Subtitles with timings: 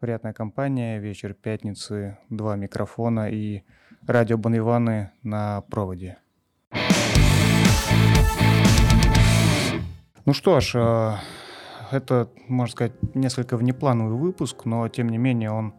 [0.00, 3.62] Приятная компания, вечер пятницы, два микрофона и
[4.06, 6.18] радио Бонвиваны на проводе.
[10.24, 11.14] Ну что ж, э,
[11.90, 15.74] это, можно сказать, несколько внеплановый выпуск, но тем не менее он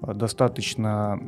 [0.00, 1.18] э, достаточно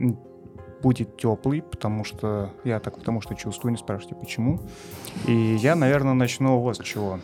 [0.80, 4.60] будет теплый, потому что я так потому что чувствую, не спрашивайте почему.
[5.26, 7.18] И я, наверное, начну вот с чего.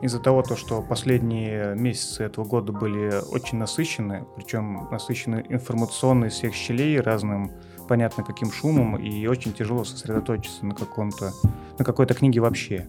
[0.00, 6.34] Из-за того, то, что последние месяцы этого года были очень насыщены, причем насыщены информационно из
[6.34, 7.50] всех щелей разным,
[7.88, 11.32] понятно каким шумом, и очень тяжело сосредоточиться на каком-то,
[11.78, 12.86] на какой-то книге вообще.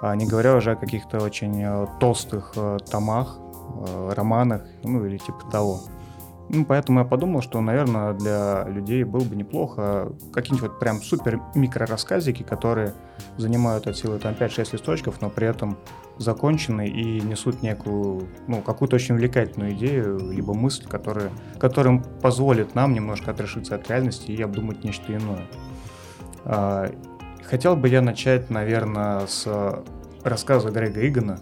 [0.00, 3.38] А не говоря уже о каких-то очень э, толстых э, томах,
[3.86, 5.80] э, романах, ну или типа того.
[6.52, 11.40] Ну, поэтому я подумал, что, наверное, для людей было бы неплохо какие-нибудь вот прям супер
[11.54, 12.92] микрорассказики, которые
[13.36, 15.78] занимают от силы там 5-6 листочков, но при этом
[16.18, 22.94] закончены и несут некую, ну, какую-то очень увлекательную идею, либо мысль, которая, которым позволит нам
[22.94, 25.46] немножко отрешиться от реальности и обдумать нечто иное.
[26.44, 26.90] А,
[27.44, 29.46] хотел бы я начать, наверное, с
[30.24, 31.38] рассказа Грега Игана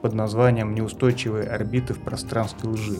[0.00, 2.96] под названием «Неустойчивые орбиты в пространстве лжи».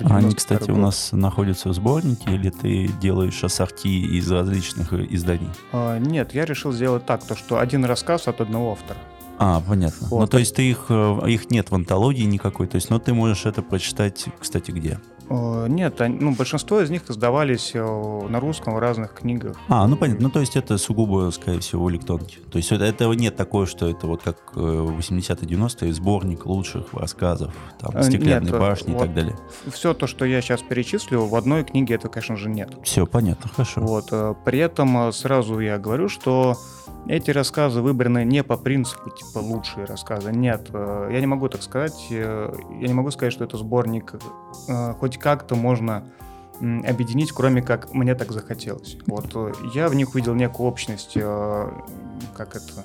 [0.00, 5.50] Они, кстати, у нас находятся в сборнике, или ты делаешь ассорти из различных изданий?
[5.72, 8.98] А, нет, я решил сделать так, то что один рассказ от одного автора.
[9.38, 10.06] А, понятно.
[10.08, 10.20] Вот.
[10.20, 13.12] Ну, то есть ты их, э, их нет в антологии никакой, то есть, но ты
[13.12, 15.00] можешь это прочитать, кстати, где?
[15.30, 19.56] Нет, ну, большинство из них издавались э, на русском в разных книгах.
[19.68, 20.24] А, ну понятно.
[20.24, 22.38] Ну, то есть это сугубо, скорее всего, электронки.
[22.50, 27.54] То есть это, этого нет такое, что это вот как 80-90-е э, сборник лучших рассказов,
[27.80, 29.36] там, «Стеклянные нет, башни» вот и так далее.
[29.72, 32.70] Все то, что я сейчас перечислю, в одной книге это, конечно же, нет.
[32.82, 33.80] Все, понятно, хорошо.
[33.80, 34.10] Вот.
[34.44, 36.56] При этом сразу я говорю, что
[37.06, 40.32] эти рассказы выбраны не по принципу типа лучшие рассказы.
[40.32, 42.06] Нет, э, я не могу так сказать.
[42.10, 44.14] Э, я не могу сказать, что это сборник
[44.68, 46.04] э, хоть как-то можно
[46.60, 48.96] объединить, кроме как мне так захотелось.
[49.06, 49.34] Вот
[49.74, 52.84] я в них увидел некую общность, как это,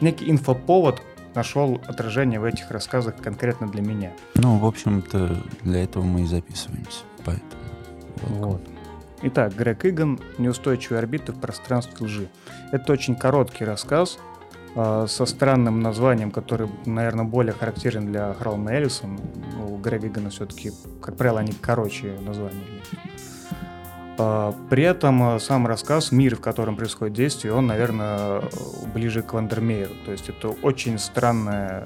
[0.00, 1.02] некий инфоповод
[1.34, 4.12] нашел отражение в этих рассказах конкретно для меня.
[4.36, 7.50] Ну, в общем-то, для этого мы и записываемся, поэтому.
[8.28, 8.62] Вот.
[9.22, 12.28] Итак, Грег Иган «Неустойчивые орбиты в пространстве лжи».
[12.72, 14.18] Это очень короткий рассказ
[14.74, 19.18] э, со странным названием, который, наверное, более характерен для Хролна Эллисон.
[19.66, 22.64] У Грега все-таки, как правило, они короче названия.
[24.18, 28.42] Э, при этом э, сам рассказ, мир, в котором происходит действие, он, наверное,
[28.92, 29.94] ближе к Вандермееру.
[30.04, 31.84] То есть это очень странная,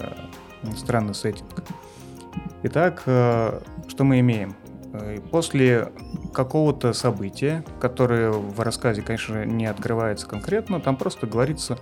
[0.75, 1.63] странный сеттинг.
[2.63, 4.55] Итак, э, что мы имеем?
[4.93, 5.91] Э, после
[6.33, 11.77] какого-то события, которое в рассказе, конечно, не открывается конкретно, там просто говорится,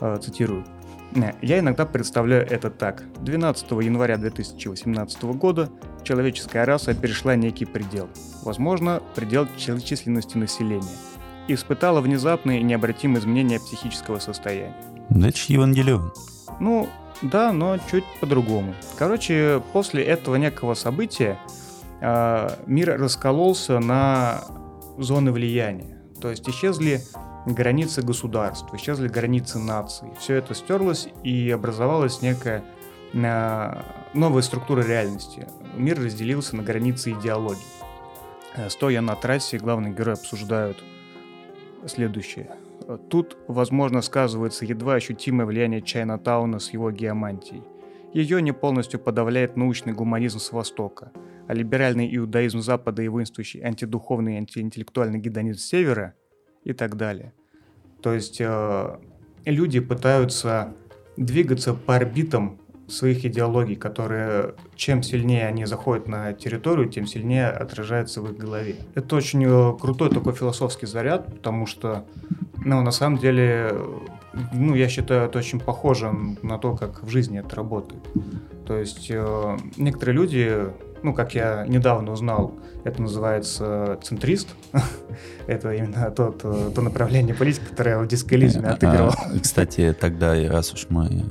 [0.00, 0.64] э, цитирую,
[1.42, 3.04] я иногда представляю это так.
[3.20, 5.68] 12 января 2018 года
[6.02, 8.08] человеческая раса перешла некий предел.
[8.42, 10.96] Возможно, предел численности населения.
[11.48, 14.74] И испытала внезапные и необратимые изменения психического состояния.
[15.10, 16.12] Значит, Евангелион.
[16.60, 16.88] Ну,
[17.20, 18.74] да, но чуть по-другому.
[18.98, 21.38] Короче, после этого некого события
[22.66, 24.42] мир раскололся на
[24.98, 26.02] зоны влияния.
[26.20, 27.00] То есть исчезли
[27.46, 30.08] границы государств, исчезли границы наций.
[30.18, 32.64] Все это стерлось и образовалась некая
[33.14, 35.46] а, новая структура реальности.
[35.76, 37.60] Мир разделился на границы идеологий.
[38.56, 40.82] Э, стоя на трассе, главные герои обсуждают
[41.86, 42.50] следующее.
[43.08, 47.62] Тут, возможно, сказывается едва ощутимое влияние Чайна-тауна с его геомантией.
[48.12, 51.12] Ее не полностью подавляет научный гуманизм с Востока–
[51.46, 56.14] а либеральный иудаизм Запада и воинствующий антидуховный и антиинтеллектуальный гедонизм Севера
[56.64, 57.32] и так далее.
[58.02, 58.96] То есть э,
[59.44, 60.74] люди пытаются
[61.16, 62.58] двигаться по орбитам
[62.88, 68.76] своих идеологий, которые чем сильнее они заходят на территорию, тем сильнее отражается в их голове.
[68.94, 72.06] Это очень э, крутой такой философский заряд, потому что,
[72.64, 73.72] ну, на самом деле,
[74.52, 78.02] ну, я считаю, это очень похоже на то, как в жизни это работает.
[78.66, 80.66] То есть э, некоторые люди
[81.02, 82.54] ну, как я недавно узнал,
[82.84, 84.48] это называется центрист.
[85.46, 89.14] это именно тот, то направление политики, которое в дискализме а, отыгрывал.
[89.40, 91.24] Кстати, тогда, раз уж мы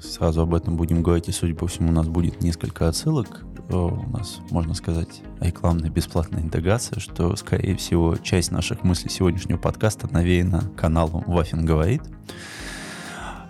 [0.00, 4.10] сразу об этом будем говорить, и, судя по всему, у нас будет несколько отсылок, у
[4.10, 10.70] нас, можно сказать, рекламная бесплатная интеграция, что, скорее всего, часть наших мыслей сегодняшнего подкаста навеяна
[10.76, 12.02] каналом Вафин говорит.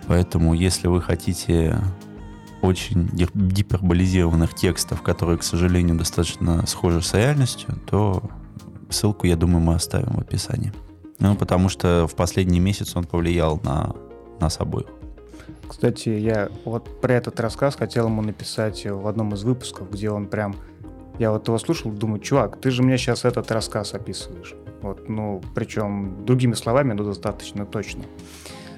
[0.07, 1.77] Поэтому, если вы хотите
[2.61, 8.23] очень гиперболизированных текстов, которые, к сожалению, достаточно схожи с реальностью, то
[8.89, 10.73] ссылку, я думаю, мы оставим в описании.
[11.19, 13.95] Ну, потому что в последний месяц он повлиял на
[14.39, 14.87] нас обоих.
[15.67, 20.27] Кстати, я вот про этот рассказ хотел ему написать в одном из выпусков, где он
[20.27, 20.55] прям
[21.17, 24.53] Я вот его слушал, думаю, чувак, ты же мне сейчас этот рассказ описываешь.
[24.81, 28.03] Вот, ну, причем другими словами, но достаточно точно.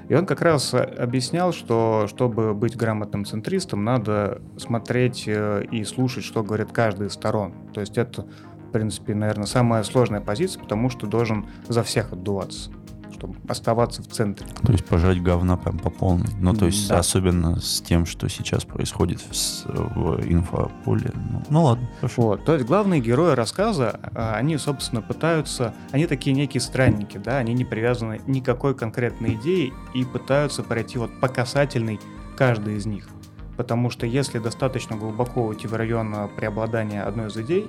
[0.10, 6.24] И он как раз объяснял, что чтобы быть грамотным центристом, надо смотреть э, и слушать,
[6.24, 7.54] что говорит каждая из сторон.
[7.74, 8.26] То есть это,
[8.68, 12.72] в принципе, наверное, самая сложная позиция, потому что должен за всех отдуваться
[13.18, 14.46] чтобы оставаться в центре.
[14.64, 16.28] То есть пожать говна прям по полной.
[16.40, 17.00] Ну, то есть да.
[17.00, 19.34] особенно с тем, что сейчас происходит в,
[19.66, 21.12] в инфополе.
[21.16, 22.22] Ну, ну ладно, хорошо.
[22.22, 25.74] Вот, то есть главные герои рассказа, а, они, собственно, пытаются...
[25.92, 31.20] Они такие некие странники, да, они не привязаны никакой конкретной идее и пытаются пройти вот
[31.20, 32.00] по касательной
[32.38, 33.08] каждой из них.
[33.56, 37.68] Потому что если достаточно глубоко уйти в район преобладания одной из идей,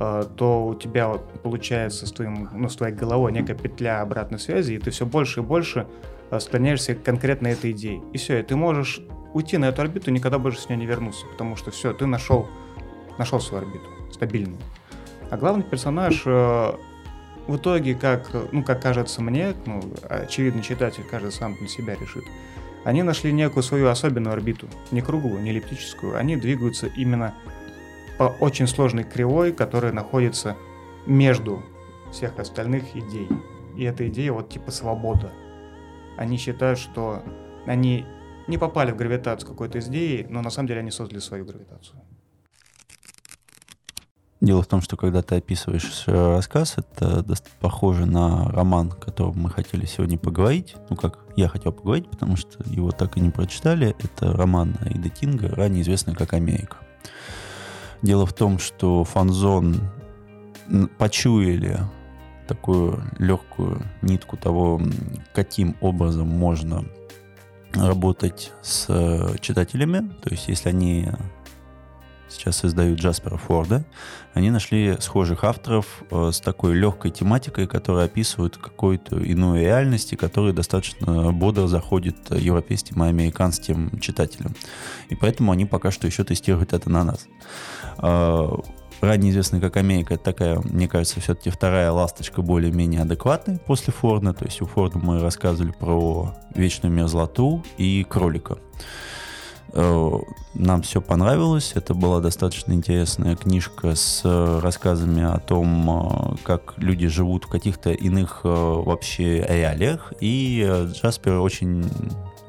[0.00, 4.72] то у тебя вот получается с, твоим, ну, с твоей головой некая петля обратной связи,
[4.72, 5.86] и ты все больше и больше
[6.30, 8.02] э, склоняешься конкретно этой идее.
[8.14, 9.02] И все, и ты можешь
[9.34, 12.06] уйти на эту орбиту и никогда больше с нее не вернуться, потому что все, ты
[12.06, 12.48] нашел,
[13.18, 14.58] нашел свою орбиту, стабильную.
[15.30, 16.72] А главный персонаж э,
[17.46, 22.24] в итоге, как, ну, как кажется мне, ну, очевидно, читатель каждый сам для себя решит,
[22.84, 27.34] они нашли некую свою особенную орбиту, не круглую, не эллиптическую, они двигаются именно
[28.20, 30.54] по очень сложной кривой, которая находится
[31.06, 31.62] между
[32.12, 33.26] всех остальных идей.
[33.78, 35.32] И эта идея вот типа свобода.
[36.18, 37.22] Они считают, что
[37.64, 38.04] они
[38.46, 41.98] не попали в гравитацию какой-то идеи, но на самом деле они создали свою гравитацию.
[44.42, 47.24] Дело в том, что когда ты описываешь э, рассказ, это
[47.58, 50.76] похоже на роман, о котором мы хотели сегодня поговорить.
[50.90, 53.96] Ну, как я хотел поговорить, потому что его так и не прочитали.
[53.98, 56.76] Это роман Аида Тинга, ранее известный как «Америка».
[58.02, 59.80] Дело в том, что фанзон
[60.98, 61.78] почуяли
[62.48, 64.80] такую легкую нитку того,
[65.32, 66.84] каким образом можно
[67.74, 70.10] работать с э, читателями.
[70.22, 71.08] То есть, если они
[72.30, 73.84] сейчас издают Джаспера Форда,
[74.34, 80.16] они нашли схожих авторов э, с такой легкой тематикой, которая описывают какую-то иную реальность, и
[80.16, 84.54] которая достаточно бодро заходит европейским и американским читателям.
[85.08, 87.26] И поэтому они пока что еще тестируют это на нас.
[87.98, 88.48] Э,
[89.00, 94.32] ранее известная как Америка, это такая, мне кажется, все-таки вторая ласточка более-менее адекватная после Форда.
[94.32, 98.58] То есть у Форда мы рассказывали про вечную мерзлоту и кролика.
[99.72, 100.10] Э,
[100.54, 101.72] нам все понравилось.
[101.74, 107.48] Это была достаточно интересная книжка с э, рассказами о том, э, как люди живут в
[107.48, 110.12] каких-то иных вообще реалиях.
[110.20, 111.88] И Джаспер очень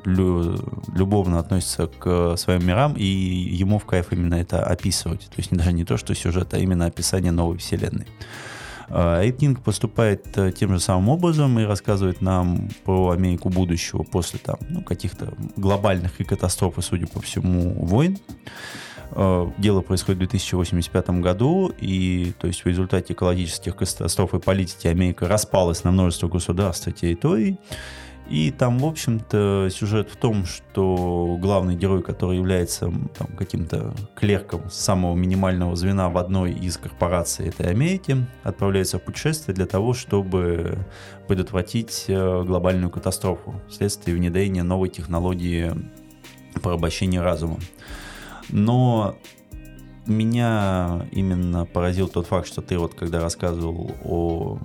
[0.03, 5.21] любовно относится к своим мирам, и ему в кайф именно это описывать.
[5.27, 8.07] То есть даже не то, что сюжет, а именно описание новой вселенной.
[8.93, 14.57] Эйтинг поступает э, тем же самым образом и рассказывает нам про Америку будущего после там,
[14.69, 18.17] ну, каких-то глобальных и катастроф, судя по всему, войн.
[19.11, 24.87] Э, дело происходит в 2085 году, и то есть в результате экологических катастроф и политики
[24.87, 27.59] Америка распалась на множество государств и территорий.
[28.31, 32.85] И там, в общем-то, сюжет в том, что главный герой, который является
[33.17, 39.53] там, каким-то клерком самого минимального звена в одной из корпораций этой Америки, отправляется в путешествие
[39.53, 40.77] для того, чтобы
[41.27, 45.73] предотвратить э, глобальную катастрофу вследствие внедрения новой технологии
[46.63, 47.59] порабощения разума.
[48.47, 49.17] Но
[50.05, 54.57] меня именно поразил тот факт, что ты вот когда рассказывал о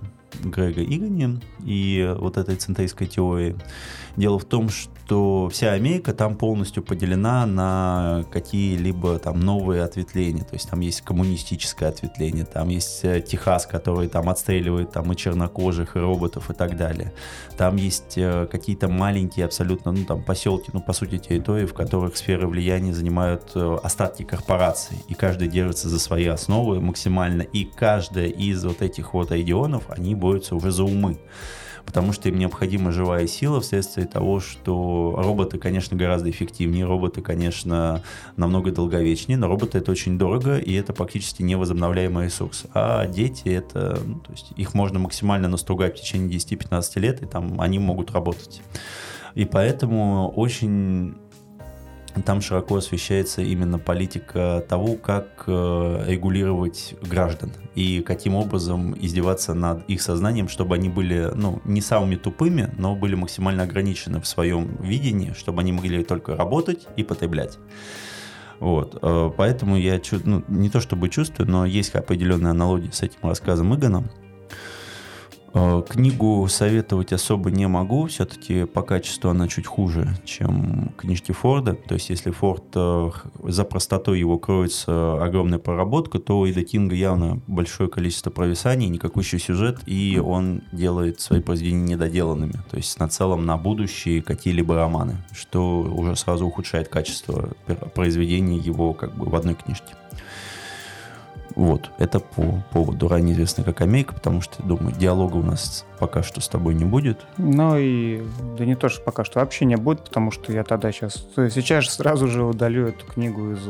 [0.45, 3.57] Грега Игани и вот этой центристской теории.
[4.17, 10.43] Дело в том, что вся Америка там полностью поделена на какие-либо там новые ответвления.
[10.43, 15.17] То есть там есть коммунистическое ответвление, там есть э, Техас, который там отстреливает там и
[15.17, 17.13] чернокожих, и роботов и так далее.
[17.59, 22.17] Там есть э, какие-то маленькие абсолютно, ну там поселки, ну по сути территории, в которых
[22.17, 24.97] сферы влияния занимают э, остатки корпораций.
[25.09, 27.43] И каждый держится за свои основы максимально.
[27.43, 31.19] И каждая из вот этих вот регионов, они борются уже за умы
[31.87, 38.03] потому что им необходима живая сила вследствие того, что роботы, конечно, гораздо эффективнее, роботы, конечно,
[38.37, 42.65] намного долговечнее, но роботы это очень дорого, и это практически невозобновляемый ресурс.
[42.75, 47.27] А дети это, ну, то есть их можно максимально настругать в течение 10-15 лет, и
[47.27, 48.63] там они могут работать.
[49.37, 51.15] И поэтому очень
[52.23, 59.89] там широко освещается именно политика того, как э, регулировать граждан и каким образом издеваться над
[59.89, 64.77] их сознанием, чтобы они были ну, не самыми тупыми, но были максимально ограничены в своем
[64.83, 67.59] видении, чтобы они могли только работать и потреблять.
[68.61, 73.19] Вот, э, поэтому я ну, не то чтобы чувствую, но есть определенная аналогия с этим
[73.23, 74.05] рассказом Игона.
[75.55, 81.75] Э, книгу советовать особо не могу, все-таки по качеству она чуть хуже, чем книжки Форда.
[81.75, 83.11] То есть если Форд э,
[83.45, 89.23] за простотой его кроется огромная проработка, то у Ида Кинга явно большое количество провисаний, никакой
[89.23, 92.55] еще сюжет, и он делает свои произведения недоделанными.
[92.71, 97.51] То есть на целом на будущее какие-либо романы, что уже сразу ухудшает качество
[97.95, 99.95] произведения его как бы в одной книжке.
[101.57, 106.23] Вот, это по поводу ранее известной как Амейка, потому что, думаю, диалога у нас пока
[106.23, 107.25] что с тобой не будет.
[107.39, 108.23] Ну и,
[108.59, 111.87] да не то, что пока что вообще не будет, потому что я тогда сейчас, сейчас
[111.95, 113.61] сразу же удалю эту книгу из,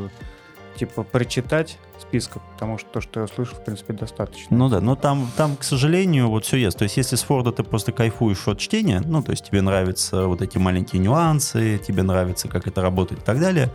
[0.76, 4.56] типа, прочитать списка, потому что то, что я слышал, в принципе, достаточно.
[4.56, 6.76] Ну да, но там, там, к сожалению, вот все есть.
[6.76, 10.26] То есть, если с Форда ты просто кайфуешь от чтения, ну, то есть тебе нравятся
[10.26, 13.70] вот эти маленькие нюансы, тебе нравится, как это работает и так далее,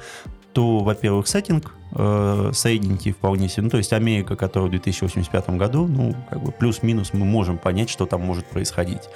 [0.53, 3.63] то, во-первых, сеттинг э, соединить вполне себе.
[3.63, 7.89] Ну, то есть Америка, которая в 2085 году, ну, как бы плюс-минус мы можем понять,
[7.89, 9.09] что там может происходить.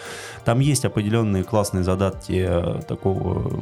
[0.44, 3.60] Там есть определенные классные задатки э, такого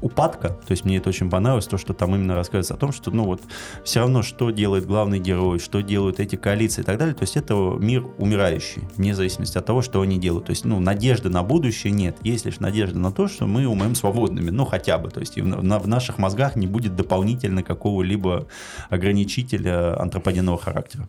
[0.00, 0.48] упадка.
[0.48, 3.24] То есть мне это очень понравилось, то, что там именно рассказывается о том, что, ну
[3.24, 3.40] вот,
[3.84, 7.14] все равно, что делает главный герой, что делают эти коалиции и так далее.
[7.14, 10.46] То есть это мир умирающий, вне зависимости от того, что они делают.
[10.46, 12.16] То есть, ну, надежды на будущее нет.
[12.22, 15.10] Есть лишь надежда на то, что мы умрем свободными, ну, хотя бы.
[15.10, 18.46] То есть в, на, в наших мозгах не будет дополнительно какого-либо
[18.90, 21.08] ограничителя антропогенного характера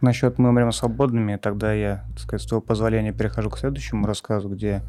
[0.00, 4.48] насчет «Мы умрем свободными», тогда я, так сказать, с твоего позволения перехожу к следующему рассказу,
[4.48, 4.82] где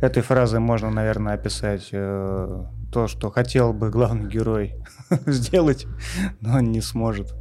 [0.00, 4.74] этой фразой можно, наверное, описать э, то, что хотел бы главный герой
[5.26, 5.86] сделать,
[6.40, 7.34] но он не сможет.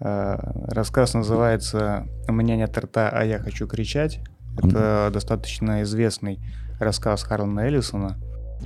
[0.00, 0.36] Э,
[0.68, 4.20] рассказ называется «У меня нет рта, а я хочу кричать».
[4.56, 6.38] Это достаточно известный
[6.78, 8.18] рассказ Харлана Эллисона.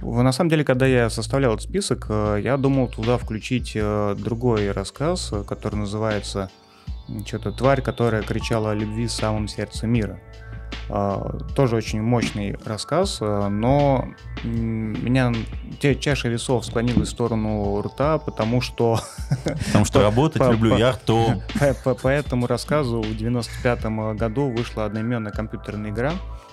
[0.02, 4.70] На самом деле, когда я составлял этот список, э, я думал туда включить э, другой
[4.70, 6.50] рассказ, который называется
[7.26, 10.20] что-то тварь, которая кричала о любви в самом сердце мира.
[10.88, 14.06] Uh, тоже очень мощный рассказ, uh, но
[14.42, 15.34] меня
[15.80, 18.98] те чаша весов склонилась в сторону рта, потому что...
[19.66, 21.42] Потому что работать люблю я, то...
[22.02, 23.84] По этому рассказу в 95
[24.16, 26.12] году вышла одноименная компьютерная игра,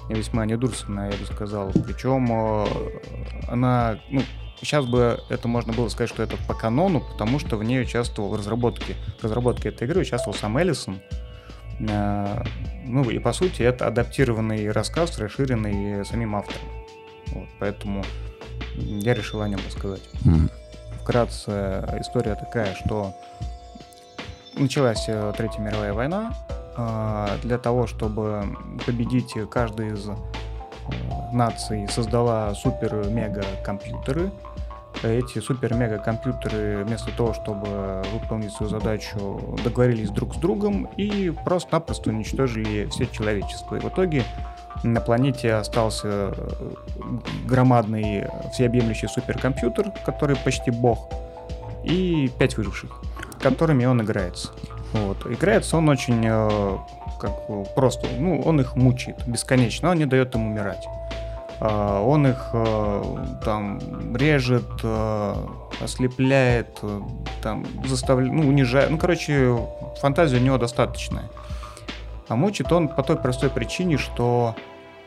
[0.10, 1.72] весьма недурственная, я бы сказал.
[1.72, 4.22] Причем uh, она, ну,
[4.62, 8.30] Сейчас бы это можно было сказать, что это по канону, потому что в ней участвовал
[8.30, 11.02] в разработке, в разработке этой игры участвовал сам Эллисон.
[11.80, 12.44] Э,
[12.86, 16.68] ну и по сути это адаптированный рассказ, расширенный самим автором.
[17.28, 18.04] Вот, поэтому
[18.76, 20.04] я решил о нем рассказать.
[20.24, 20.50] Mm.
[21.02, 21.52] Вкратце
[22.00, 23.14] история такая, что
[24.56, 26.34] началась э, Третья мировая война.
[26.78, 30.10] Э, для того, чтобы победить каждый из
[31.32, 34.32] наций создала супер-мега-компьютеры.
[35.04, 42.88] Эти супер-мега-компьютеры вместо того, чтобы выполнить свою задачу, договорились друг с другом и просто-напросто уничтожили
[42.90, 43.76] все человечество.
[43.76, 44.24] И в итоге
[44.84, 46.32] на планете остался э,
[47.46, 51.10] громадный всеобъемлющий суперкомпьютер, который почти бог,
[51.84, 52.92] и пять выживших,
[53.40, 54.52] которыми он играется.
[54.94, 55.26] Вот.
[55.28, 56.78] Играется он очень э,
[57.20, 60.86] как просто, ну, он их мучает бесконечно, он не дает им умирать.
[61.60, 65.36] А, он их э, там режет, э,
[65.80, 67.02] ослепляет, э,
[67.42, 68.90] там заставляет, ну, унижает.
[68.90, 69.58] Ну, короче,
[70.02, 71.30] фантазия у него достаточная.
[72.28, 74.56] А мучит он по той простой причине, что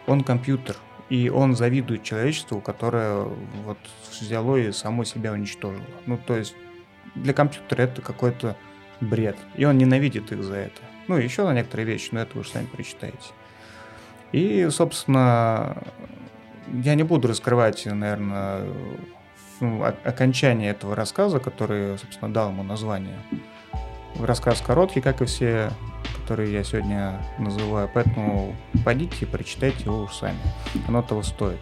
[0.07, 0.77] он компьютер,
[1.11, 3.25] и он завидует человечеству, которое
[3.65, 3.79] вот
[4.21, 5.85] взяло и само себя уничтожило.
[6.07, 6.55] Ну, то есть
[7.15, 8.57] для компьютера это какой-то
[9.00, 10.81] бред, и он ненавидит их за это.
[11.09, 13.17] Ну, еще на некоторые вещи, но это вы сами прочитаете.
[14.33, 15.83] И, собственно,
[16.73, 18.67] я не буду раскрывать, наверное,
[20.05, 23.19] окончание этого рассказа, который, собственно, дал ему название.
[24.21, 25.71] Рассказ короткий, как и все,
[26.21, 30.38] которые я сегодня называю, поэтому пойдите и прочитайте его уж сами.
[30.87, 31.59] Оно того стоит.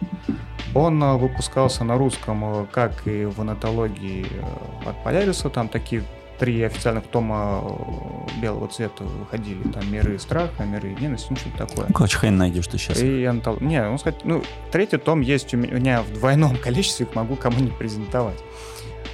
[0.75, 6.03] Он выпускался на русском, как и в анатологии э, от Поляриса, там такие
[6.39, 9.61] три официальных тома э, белого цвета выходили.
[9.71, 11.87] Там «Миры страха», «Миры ненависти», ну что-то такое.
[11.87, 13.01] Короче, хрен найдешь ты сейчас.
[13.01, 13.57] И антол...
[13.59, 18.39] Не, ну сказать, ну, третий том есть у меня в двойном количестве, могу кому-нибудь презентовать.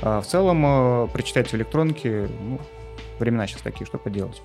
[0.01, 2.59] А в целом, э, прочитать в электронке, ну,
[3.19, 4.41] времена сейчас такие, что поделать.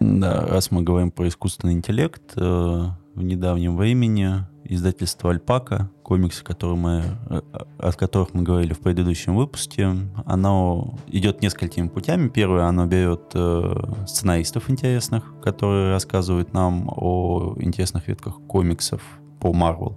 [0.00, 6.76] Да, раз мы говорим про искусственный интеллект, э, в недавнем времени издательство «Альпака», комиксы, которые
[6.76, 7.40] мы, э,
[7.78, 12.28] от которых мы говорили в предыдущем выпуске, оно идет несколькими путями.
[12.28, 19.02] Первое, оно берет э, сценаристов интересных, которые рассказывают нам о интересных ветках комиксов
[19.40, 19.96] по Marvel.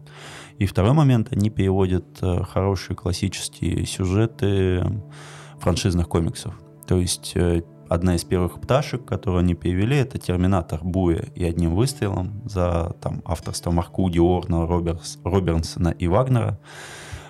[0.57, 4.84] И второй момент, они переводят э, хорошие классические сюжеты
[5.60, 6.53] франшизных комиксов.
[6.88, 7.34] То есть
[7.89, 13.22] одна из первых пташек, которую они перевели, это «Терминатор Буя» и одним выстрелом за там,
[13.25, 16.60] авторство Маркуди, Орна, Роберс, Робернсона и Вагнера.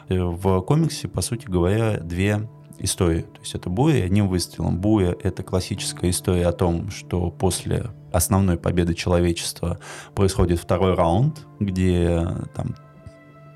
[0.09, 2.47] Э, в комиксе, по сути говоря, две
[2.79, 3.21] истории.
[3.21, 4.79] То есть это Буя и одним выстрелом.
[4.79, 9.79] Буя— это классическая история о том, что после основной победы человечества
[10.13, 12.75] происходит второй раунд, где там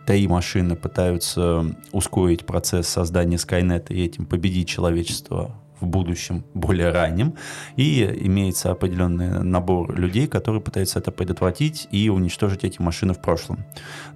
[0.06, 7.36] три машины пытаются ускорить процесс создания Скайнета и этим победить человечество в будущем более раннем,
[7.75, 13.65] и имеется определенный набор людей, которые пытаются это предотвратить и уничтожить эти машины в прошлом.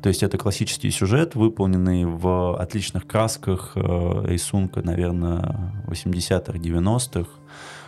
[0.01, 3.79] То есть это классический сюжет, выполненный в отличных красках, э,
[4.27, 7.29] рисунка, наверное, 80-х, 90-х,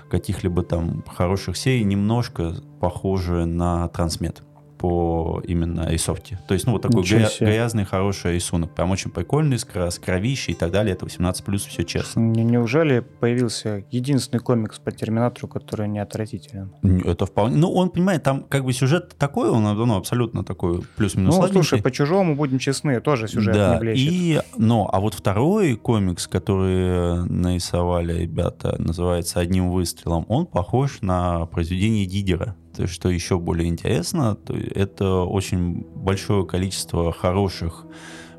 [0.10, 4.44] каких-либо там хороших серий, немножко похожие на трансмет
[4.86, 6.38] по именно рисовке.
[6.48, 8.76] То есть, ну, вот такой гря- грязный, хороший рисунок.
[8.76, 10.94] Прям очень прикольный, с, кровищей и так далее.
[10.94, 12.20] Это 18 плюс, все честно.
[12.20, 16.72] Неужели появился единственный комикс по Терминатору, который не отвратителен?
[17.04, 17.58] Это вполне...
[17.58, 21.82] Ну, он, понимает, там как бы сюжет такой, он ну, абсолютно такой плюс-минус Ну, слушай,
[21.82, 24.14] по чужому, будем честны, тоже сюжет да, не блещет.
[24.14, 31.48] И, ну, а вот второй комикс, который нарисовали ребята, называется «Одним выстрелом», он похож на
[31.48, 34.38] произведение Дидера что еще более интересно,
[34.74, 37.86] это очень большое количество хороших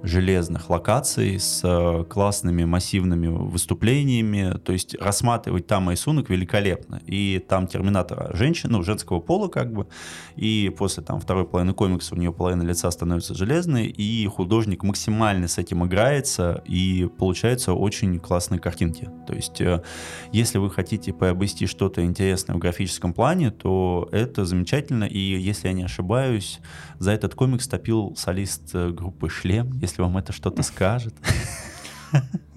[0.06, 4.58] железных локаций с э, классными массивными выступлениями.
[4.58, 7.00] То есть рассматривать там рисунок великолепно.
[7.06, 9.86] И там терминатор женщина, ну, женского пола как бы.
[10.36, 13.86] И после там второй половины комикса у нее половина лица становится железной.
[13.86, 16.62] И художник максимально с этим играется.
[16.66, 19.10] И получаются очень классные картинки.
[19.26, 19.82] То есть э,
[20.32, 25.04] если вы хотите приобрести что-то интересное в графическом плане, то это замечательно.
[25.04, 26.60] И если я не ошибаюсь,
[26.98, 31.14] за этот комикс топил солист э, группы «Шлем», если вам это что-то скажет.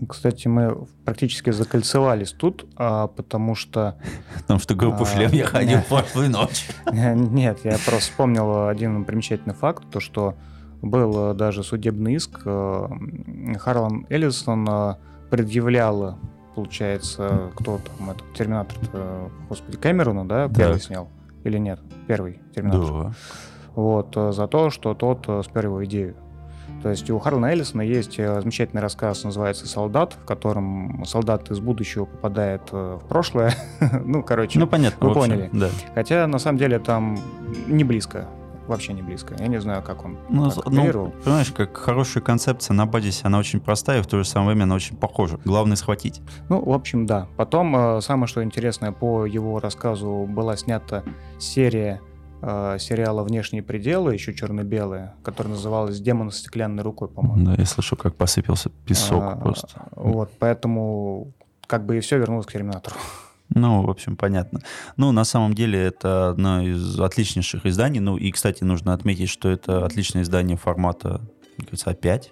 [0.08, 3.98] Кстати, мы практически закольцевались тут, а, потому что...
[4.42, 6.68] Потому что группу а, «Шлем» я ходил прошлую ночь.
[6.92, 10.36] Нет, я просто вспомнил один примечательный факт, то что
[10.82, 12.42] был даже судебный иск.
[12.46, 12.88] Э,
[13.60, 14.96] Харлан Эллисон э,
[15.30, 16.18] предъявлял,
[16.56, 18.78] получается, кто там, этот Терминатор,
[19.50, 21.10] господи, Кэмерону, да, первый снял?
[21.44, 21.80] Или нет?
[22.08, 23.04] Первый Терминатор.
[23.04, 23.14] Да.
[23.76, 26.16] Вот, э, за то, что тот спер его идею.
[26.82, 31.60] То есть у Харлана Эллисона есть э, замечательный рассказ, называется «Солдат», в котором солдат из
[31.60, 33.54] будущего попадает э, в прошлое.
[34.06, 35.50] ну, короче, ну, понятно, вы поняли.
[35.52, 35.70] Да.
[35.94, 37.18] Хотя, на самом деле, там
[37.68, 38.28] не близко
[38.70, 39.36] вообще не близко.
[39.40, 43.40] Я не знаю, как он ну, так ну, Понимаешь, как хорошая концепция на базисе, она
[43.40, 45.40] очень простая, и в то же самое время она очень похожа.
[45.44, 46.22] Главное схватить.
[46.50, 47.28] Ну, в общем, да.
[47.36, 51.04] Потом, э, самое что интересное, по его рассказу была снята
[51.40, 52.00] серия
[52.42, 57.46] э, сериала «Внешние пределы», еще черно-белые, который называлась «Демон с стеклянной рукой», по-моему.
[57.46, 59.90] Да, я слышу, как посыпался песок а, просто.
[59.96, 61.34] Вот, поэтому
[61.68, 62.96] как бы и все вернулось к «Терминатору».
[63.50, 64.62] Ну, в общем, понятно.
[64.96, 68.00] Ну, на самом деле, это одно из отличнейших изданий.
[68.00, 71.22] Ну, и, кстати, нужно отметить, что это отличное издание формата,
[71.58, 72.30] мне кажется, А5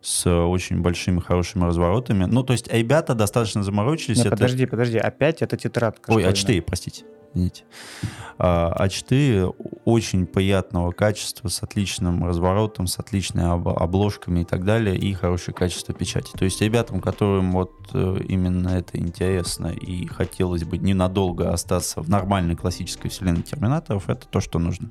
[0.00, 2.24] с очень большими хорошими разворотами.
[2.24, 4.18] Ну, то есть ребята достаточно заморочились.
[4.18, 4.36] Нет, это...
[4.36, 6.10] подожди, подожди, А5 это тетрадка.
[6.10, 7.64] Ой, А4, простите извините.
[8.38, 15.54] А4 очень приятного качества, с отличным разворотом, с отличными обложками и так далее, и хорошее
[15.54, 16.32] качество печати.
[16.32, 22.08] То есть ребятам, которым вот э, именно это интересно и хотелось бы ненадолго остаться в
[22.08, 24.88] нормальной классической вселенной Терминаторов, это то, что нужно.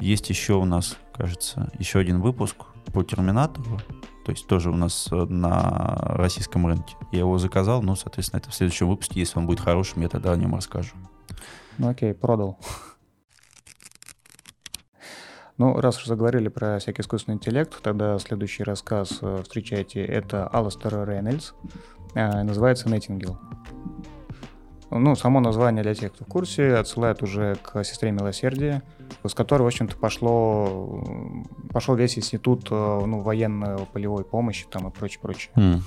[0.00, 2.56] Есть еще у нас, кажется, еще один выпуск
[2.92, 3.80] по Терминатору,
[4.24, 6.96] то есть тоже у нас э, на российском рынке.
[7.12, 10.32] Я его заказал, ну, соответственно, это в следующем выпуске, если он будет хорошим, я тогда
[10.32, 10.94] о нем расскажу.
[11.78, 12.58] Ну окей, продал.
[15.56, 20.04] Ну, раз уж заговорили про всякий искусственный интеллект, тогда следующий рассказ э, встречайте.
[20.04, 21.52] Это Аластер Рейнольдс.
[22.14, 23.38] Э, называется «Неттингел».
[24.90, 28.82] Ну, само название для тех, кто в курсе, отсылает уже к сестре милосердия,
[29.26, 31.04] с которой, в общем-то, пошло,
[31.70, 35.52] пошел весь институт э, ну, военной полевой помощи там и прочее, прочее.
[35.56, 35.80] Mm.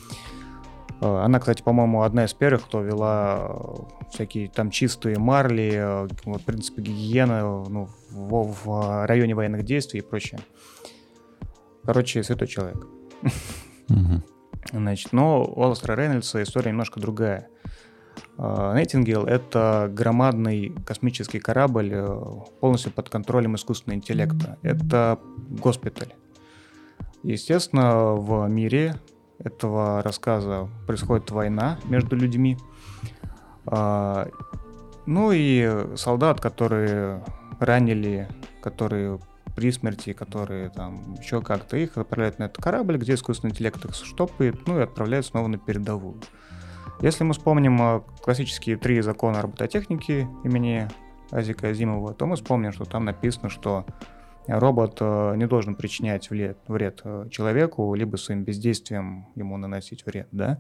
[1.00, 6.46] Она, кстати, по-моему, одна из первых, кто вела э, всякие там чистые марли, вот, в
[6.46, 10.40] принципе, гигиена ну, в, в районе военных действий и прочее.
[11.84, 12.88] Короче, святой человек.
[14.72, 17.48] Значит, но у Алластера Рейнольдса история немножко другая.
[18.38, 21.94] Найтингел— это громадный космический корабль,
[22.60, 24.58] полностью под контролем искусственного интеллекта.
[24.62, 25.20] Это
[25.50, 26.14] госпиталь.
[27.24, 28.96] Естественно, в мире
[29.40, 32.58] этого рассказа происходит война между людьми.
[33.66, 34.28] А,
[35.06, 37.24] ну и солдат, которые
[37.60, 38.28] ранили,
[38.62, 39.20] которые
[39.56, 43.96] при смерти, которые там еще как-то их отправляют на этот корабль, где искусственный интеллект их
[43.96, 46.22] штопает, ну и отправляют снова на передовую.
[47.02, 50.88] Если мы вспомним э, классические три закона робототехники имени
[51.30, 53.86] Азика Азимова, то мы вспомним, что там написано, что
[54.48, 60.28] робот э, не должен причинять вред, вред э, человеку, либо своим бездействием ему наносить вред,
[60.32, 60.60] да.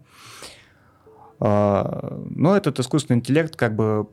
[1.39, 4.07] А, но этот искусственный интеллект как бы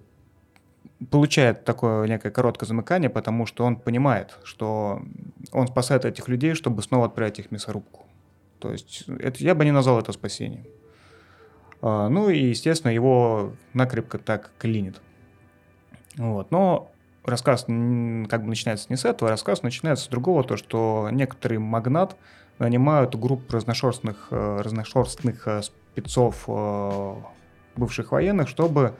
[1.10, 5.02] получает такое некое короткое замыкание, потому что он понимает, что
[5.52, 8.04] он спасает этих людей, чтобы снова отправить их в мясорубку.
[8.58, 10.64] То есть это, я бы не назвал это спасением.
[11.82, 15.00] А, ну и, естественно, его накрепко так клинит.
[16.16, 16.50] Вот.
[16.50, 16.90] Но
[17.24, 22.16] рассказ как бы начинается не с этого, рассказ начинается с другого, то, что некоторый магнат
[22.58, 27.14] нанимают группу разношерстных, э, разношерстных э, спецов э,
[27.76, 28.94] бывших военных, чтобы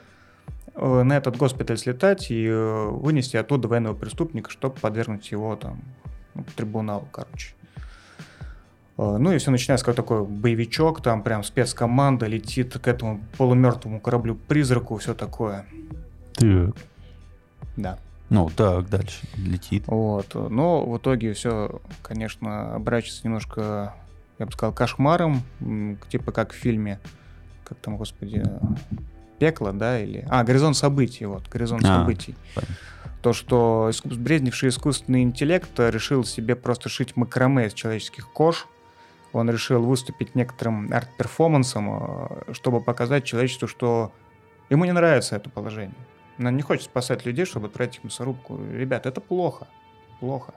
[0.76, 5.80] на этот госпиталь слетать и вынести оттуда военного преступника, чтобы подвергнуть его там
[6.34, 7.54] ну, трибуналу, короче.
[8.96, 14.96] Ну и все начинается как такой боевичок, там прям спецкоманда летит к этому полумертвому кораблю-призраку,
[14.98, 15.66] все такое.
[16.34, 16.76] Так.
[17.76, 17.98] Да.
[18.30, 19.84] Ну, так, дальше летит.
[19.86, 20.34] Вот.
[20.34, 23.94] Но в итоге все, конечно, оборачивается немножко,
[24.38, 25.42] я бы сказал, кошмаром,
[26.08, 27.00] типа как в фильме,
[27.64, 28.44] как там, господи,
[29.38, 30.26] пекло, да, или...
[30.30, 32.34] А, горизонт событий, вот, горизонт а, событий.
[32.54, 32.76] Понятно.
[33.22, 38.66] То, что брезнивший искусственный интеллект решил себе просто шить макраме из человеческих кож,
[39.34, 44.12] он решил выступить некоторым арт-перформансом, э, чтобы показать человечеству, что
[44.70, 45.96] ему не нравится это положение.
[46.38, 48.58] Она не хочет спасать людей, чтобы отправить их в мясорубку.
[48.72, 49.66] Ребят, это плохо.
[50.20, 50.54] Плохо.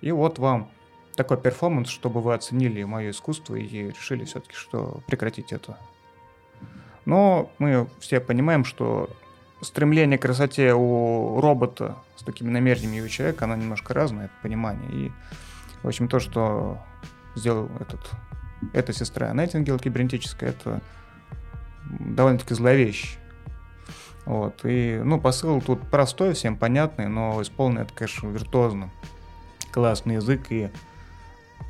[0.00, 0.70] И вот вам
[1.16, 5.78] такой перформанс, чтобы вы оценили мое искусство и решили все-таки, что прекратить это.
[7.04, 9.10] Но мы все понимаем, что
[9.60, 14.90] стремление к красоте у робота с такими намерениями у человека, оно немножко разное, это понимание.
[14.92, 15.12] И,
[15.82, 16.78] в общем, то, что
[17.38, 18.00] сделал этот,
[18.72, 20.80] эта сестра Найтингел кибернетическая, это
[21.98, 23.18] довольно-таки зловещий
[24.28, 24.60] вот.
[24.64, 28.90] И, ну, посыл тут простой, всем понятный, но исполнен это, конечно, виртуозно.
[29.72, 30.68] Классный язык и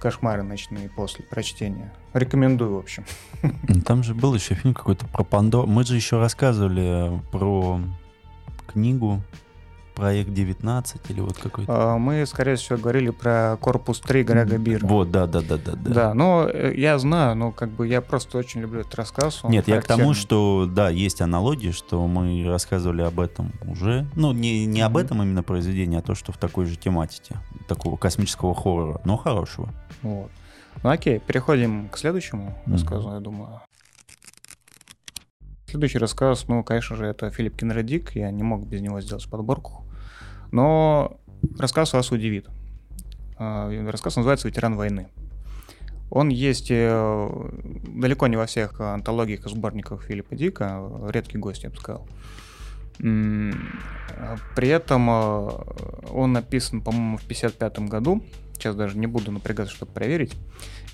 [0.01, 1.95] кошмары ночные после прочтения.
[2.15, 3.05] Рекомендую, в общем.
[3.87, 5.69] Там же был еще фильм какой-то про Пандору.
[5.69, 7.81] Мы же еще рассказывали про
[8.67, 9.23] книгу
[9.99, 11.95] проект 19 или вот какой-то?
[11.95, 14.87] А, мы, скорее всего, говорили про корпус 3 Грега Бира.
[14.87, 15.73] Вот, да, да, да, да.
[15.73, 19.41] Да, да но э, я знаю, но как бы я просто очень люблю этот рассказ.
[19.43, 24.07] Нет, я к тому, что, да, есть аналогии, что мы рассказывали об этом уже.
[24.15, 27.37] Ну, не, не об этом именно произведении, а то, что в такой же тематике.
[27.67, 29.69] Такого космического хоррора, но хорошего.
[30.03, 30.31] Вот.
[30.85, 32.73] Ну окей, переходим к следующему mm-hmm.
[32.73, 33.61] рассказу, я думаю.
[35.67, 38.17] Следующий рассказ, ну, конечно же, это Филипп Кенредик.
[38.17, 39.85] Я не мог без него сделать подборку.
[40.51, 41.21] Но
[41.59, 42.47] рассказ вас удивит.
[43.37, 45.09] А, рассказ называется «Ветеран войны».
[46.11, 47.51] Он есть э,
[47.87, 52.07] далеко не во всех антологиях и сборниках Филиппа Дика, редкий гость, я бы сказал.
[52.99, 55.49] При этом э,
[56.11, 58.25] он написан, по-моему, в 1955 году.
[58.55, 60.35] Сейчас даже не буду напрягаться, чтобы проверить.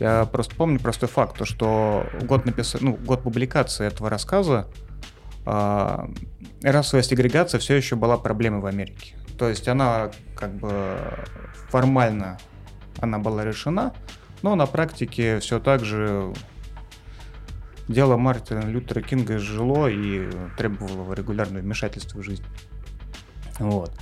[0.01, 2.77] Я просто помню простой факт, то, что год, напис...
[2.81, 4.69] ну, год публикации этого рассказа
[5.47, 6.07] э,
[6.63, 9.15] расовая сегрегация все еще была проблемой в Америке.
[9.39, 10.99] То есть она как бы
[11.69, 12.39] формально
[13.01, 13.93] она была решена,
[14.43, 16.33] но на практике все так же
[17.89, 22.45] дело Мартина Лютера Кинга жило и требовало регулярного вмешательства в жизнь.
[23.59, 23.93] Вот.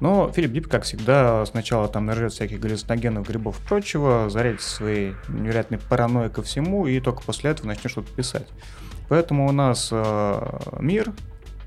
[0.00, 5.14] Но Филипп Дип, как всегда, сначала там нажрет всяких галлюциногенов, грибов и прочего, зарядит своей
[5.28, 8.48] невероятной паранойей ко всему, и только после этого начнет что-то писать.
[9.08, 11.12] Поэтому у нас э, мир,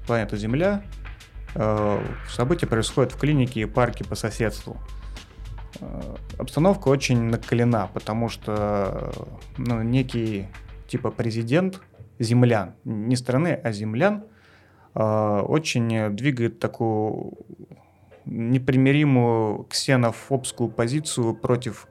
[0.05, 0.83] планета Земля,
[2.29, 4.77] события происходят в клинике и парке по соседству.
[5.79, 9.11] Э, обстановка очень накалена, потому что
[9.57, 10.47] ну, некий
[10.87, 11.81] типа президент
[12.19, 14.23] землян, не страны, а землян,
[14.93, 17.33] э, очень двигает такую
[18.25, 21.87] непримиримую ксенофобскую позицию против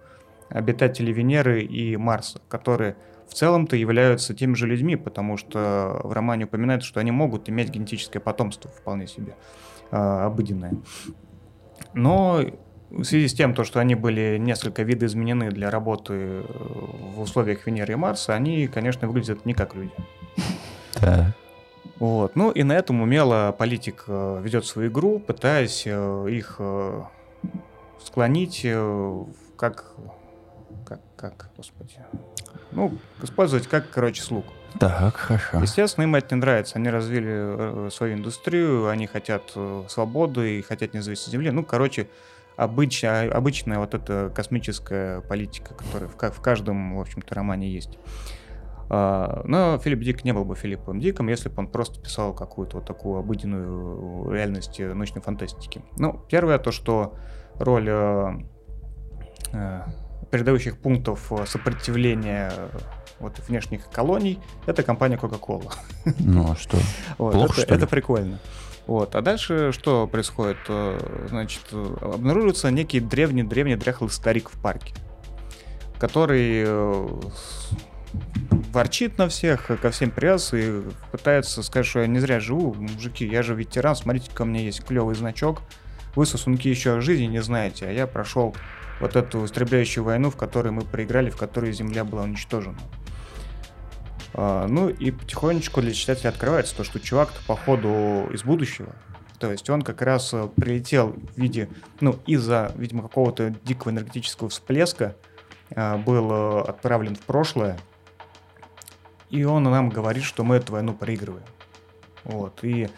[0.48, 2.96] обитателей Венеры и Марса, которые
[3.28, 7.70] в целом-то являются теми же людьми, потому что в романе упоминается, что они могут иметь
[7.70, 9.34] генетическое потомство вполне себе
[9.90, 10.74] э, обыденное.
[11.94, 12.40] Но
[12.90, 17.94] в связи с тем, то, что они были несколько видоизменены для работы в условиях Венеры
[17.94, 19.92] и Марса, они, конечно, выглядят не как люди.
[21.00, 21.34] Да.
[21.98, 22.36] Вот.
[22.36, 27.02] Ну и на этом умело политик э, ведет свою игру, пытаясь э, их э,
[28.04, 28.66] склонить
[29.56, 29.92] как...
[30.84, 31.96] Как, как, господи,
[32.72, 34.44] ну, использовать как, короче, слуг.
[34.78, 35.60] Так, хорошо.
[35.60, 36.76] Естественно, им это не нравится.
[36.76, 41.50] Они развили э, свою индустрию, они хотят э, свободы и хотят независимости земли.
[41.50, 42.08] Ну, короче,
[42.56, 47.98] обычная, обычная вот эта космическая политика, которая в, в каждом, в общем-то, романе есть.
[48.90, 52.78] А, но Филипп Дик не был бы Филиппом Диком, если бы он просто писал какую-то
[52.78, 55.82] вот такую обыденную реальность научной фантастики.
[55.96, 57.16] Ну, первое то, что
[57.54, 58.32] роль э,
[59.52, 59.82] э,
[60.34, 62.52] передающих пунктов сопротивления
[63.20, 65.72] вот, внешних колоний это компания Coca-Cola.
[66.18, 66.76] Ну а что?
[67.18, 67.76] Вот, Плохо, это, что ли?
[67.76, 68.40] это прикольно.
[68.88, 69.14] Вот.
[69.14, 70.56] А дальше что происходит?
[70.68, 74.92] Э, значит, обнаруживается некий древний-древний дряхлый старик в парке,
[76.00, 76.66] который
[78.72, 83.24] ворчит на всех, ко всем пресс и пытается сказать, что я не зря живу, мужики,
[83.24, 85.62] я же ветеран, смотрите, ко мне есть клевый значок,
[86.16, 88.52] вы сосунки еще о жизни не знаете, а я прошел
[89.00, 92.78] вот эту истребляющую войну, в которой мы проиграли, в которой Земля была уничтожена.
[94.34, 98.94] А, ну и потихонечку для читателя открывается то, что чувак-то походу из будущего,
[99.38, 101.68] то есть он как раз э, прилетел в виде,
[102.00, 105.16] ну, из-за, видимо, какого-то дикого энергетического всплеска,
[105.74, 107.78] а, был э, отправлен в прошлое,
[109.30, 111.44] и он нам говорит, что мы эту войну проигрываем.
[112.24, 112.88] Вот, и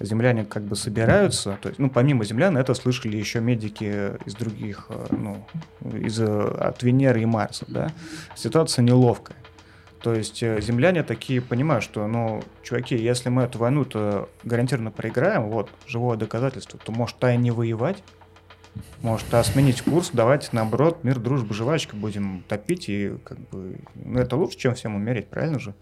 [0.00, 4.86] земляне как бы собираются, то есть, ну, помимо землян, это слышали еще медики из других,
[4.90, 5.46] э, ну,
[5.98, 7.92] из, от Венеры и Марса, да.
[8.34, 9.36] Ситуация неловкая.
[10.02, 15.48] То есть э, земляне такие понимают, что, ну, чуваки, если мы эту войну-то гарантированно проиграем,
[15.48, 18.02] вот, живое доказательство, то может а и не воевать,
[19.00, 24.20] может а сменить курс, давайте наоборот мир, дружба, жвачка будем топить и как бы, ну,
[24.20, 25.74] это лучше, чем всем умереть, правильно же?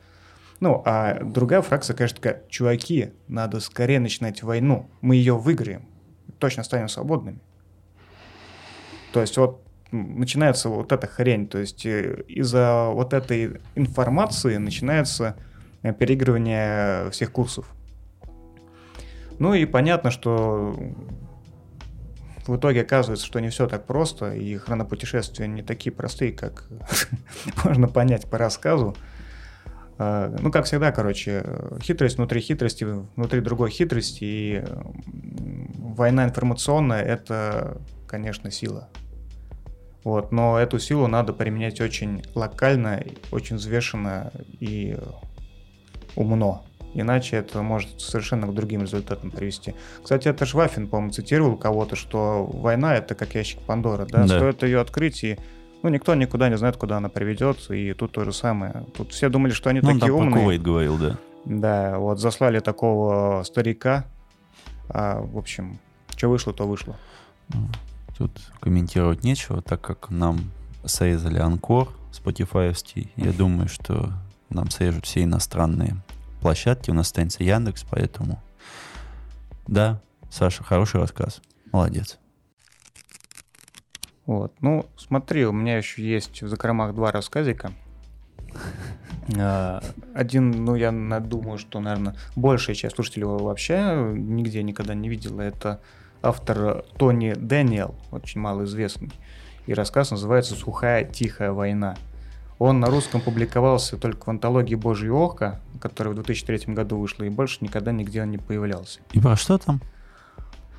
[0.64, 5.86] Ну, а другая фракция, конечно, такая, чуваки, надо скорее начинать войну, мы ее выиграем,
[6.38, 7.38] точно станем свободными.
[9.12, 15.36] То есть вот начинается вот эта хрень, то есть э, из-за вот этой информации начинается
[15.82, 17.66] э, переигрывание всех курсов.
[19.38, 20.74] Ну и понятно, что
[22.46, 26.64] в итоге оказывается, что не все так просто, и хронопутешествия не такие простые, как
[27.64, 28.96] можно понять по рассказу.
[29.98, 31.44] А, ну, как всегда, короче,
[31.82, 32.84] хитрость внутри хитрости,
[33.16, 34.64] внутри другой хитрости, и
[35.78, 38.88] война информационная— это, конечно, сила.
[40.02, 44.30] Вот, но эту силу надо применять очень локально, очень взвешенно
[44.60, 44.98] и
[46.14, 46.64] умно.
[46.94, 49.74] Иначе это может совершенно к другим результатам привести.
[50.02, 54.26] Кстати, это Швафин, по-моему, цитировал кого-то, что война это как ящик Пандоры, да?
[54.26, 54.36] да.
[54.36, 55.38] Стоит ее открыть и
[55.84, 58.86] ну, никто никуда не знает, куда она приведет, и тут то же самое.
[58.96, 60.42] Тут все думали, что они ну, такие там умные.
[60.42, 61.18] Кувейт говорил, да.
[61.44, 64.06] Да, вот заслали такого старика,
[64.88, 65.78] а, в общем,
[66.16, 66.96] что вышло, то вышло.
[68.16, 70.50] Тут комментировать нечего, так как нам
[70.86, 72.74] срезали Анкор, Spotify.
[73.16, 74.10] Я думаю, что
[74.48, 75.96] нам срежут все иностранные
[76.40, 78.42] площадки, у нас останется Яндекс, поэтому
[79.66, 81.42] да, Саша, хороший рассказ.
[81.72, 82.18] Молодец.
[84.26, 84.52] Вот.
[84.60, 87.72] Ну, смотри, у меня еще есть в закромах два рассказика.
[89.38, 89.82] А,
[90.14, 95.40] один, ну, я думаю, что, наверное, большая часть слушателей его вообще нигде никогда не видела.
[95.40, 95.80] Это
[96.20, 99.12] автор Тони Дэниел, очень малоизвестный.
[99.66, 101.96] И рассказ называется «Сухая тихая война».
[102.58, 107.30] Он на русском публиковался только в антологии «Божье око», которая в 2003 году вышла, и
[107.30, 109.00] больше никогда нигде он не появлялся.
[109.12, 109.80] И про что там?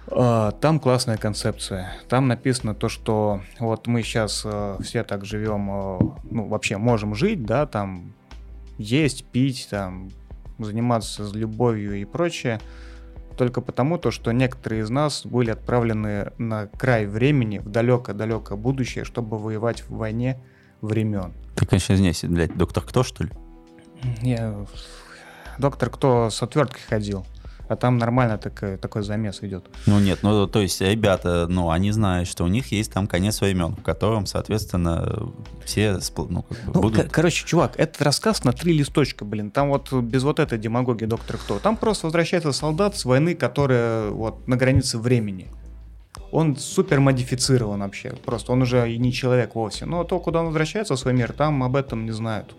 [0.07, 1.93] А, там классная концепция.
[2.07, 7.15] Там написано то, что вот мы сейчас э, все так живем, э, ну, вообще можем
[7.15, 8.13] жить, да, там
[8.77, 10.11] есть, пить, там,
[10.59, 12.59] заниматься любовью и прочее,
[13.37, 19.03] только потому, то, что некоторые из нас были отправлены на край времени, в далекое-далекое будущее,
[19.03, 20.39] чтобы воевать в войне
[20.81, 21.33] времен.
[21.55, 23.31] Ты, конечно, здесь, блядь, доктор кто, что ли?
[24.21, 24.65] Я...
[25.57, 27.25] Доктор кто с отверткой ходил.
[27.67, 29.65] А там нормально такой, такой замес идет.
[29.87, 33.41] Ну нет, ну то есть ребята, ну они знают, что у них есть там конец
[33.41, 35.31] времен, в котором, соответственно,
[35.63, 35.97] все
[36.29, 37.11] ну, как бы, ну, будут...
[37.11, 39.49] Короче, чувак, этот рассказ на три листочка, блин.
[39.49, 41.59] Там вот без вот этой демагогии доктор кто.
[41.59, 45.49] Там просто возвращается солдат с войны, которая вот на границе времени
[46.31, 48.13] он супер модифицирован вообще.
[48.25, 49.85] Просто он уже и не человек вовсе.
[49.85, 52.53] Но то, куда он возвращается в свой мир, там об этом не знают.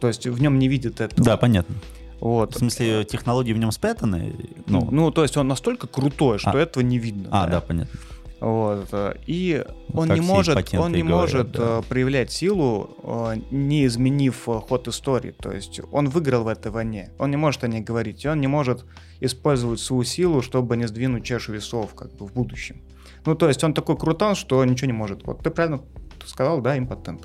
[0.00, 1.22] То есть в нем не видят этого.
[1.22, 1.74] Да, понятно.
[2.22, 2.54] Вот.
[2.54, 4.32] В смысле, технологии в нем спрятаны?
[4.66, 6.56] Ну, ну то есть он настолько крутой, что а.
[6.56, 7.28] этого не видно.
[7.32, 7.98] А, да, да понятно.
[8.38, 8.94] Вот.
[9.26, 11.80] И он как не может, он не говорят, может да.
[11.80, 15.32] Э, проявлять силу, э, не изменив э, ход истории.
[15.32, 17.10] То есть он выиграл в этой войне.
[17.18, 18.24] Он не может о ней говорить.
[18.24, 18.84] И он не может
[19.18, 22.82] использовать свою силу, чтобы не сдвинуть чашу весов как бы в будущем.
[23.26, 25.26] Ну, то есть он такой крутан, что ничего не может.
[25.26, 25.80] Вот ты правильно
[26.24, 27.22] сказал, да, импотент.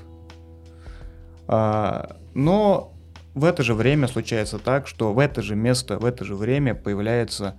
[1.46, 2.97] А, но
[3.38, 6.74] в это же время случается так, что в это же место, в это же время
[6.74, 7.56] появляются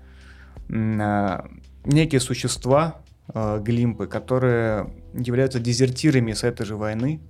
[0.71, 1.45] а,
[1.85, 3.01] некие существа,
[3.33, 7.21] э, глимпы, которые являются дезертирами с этой же войны,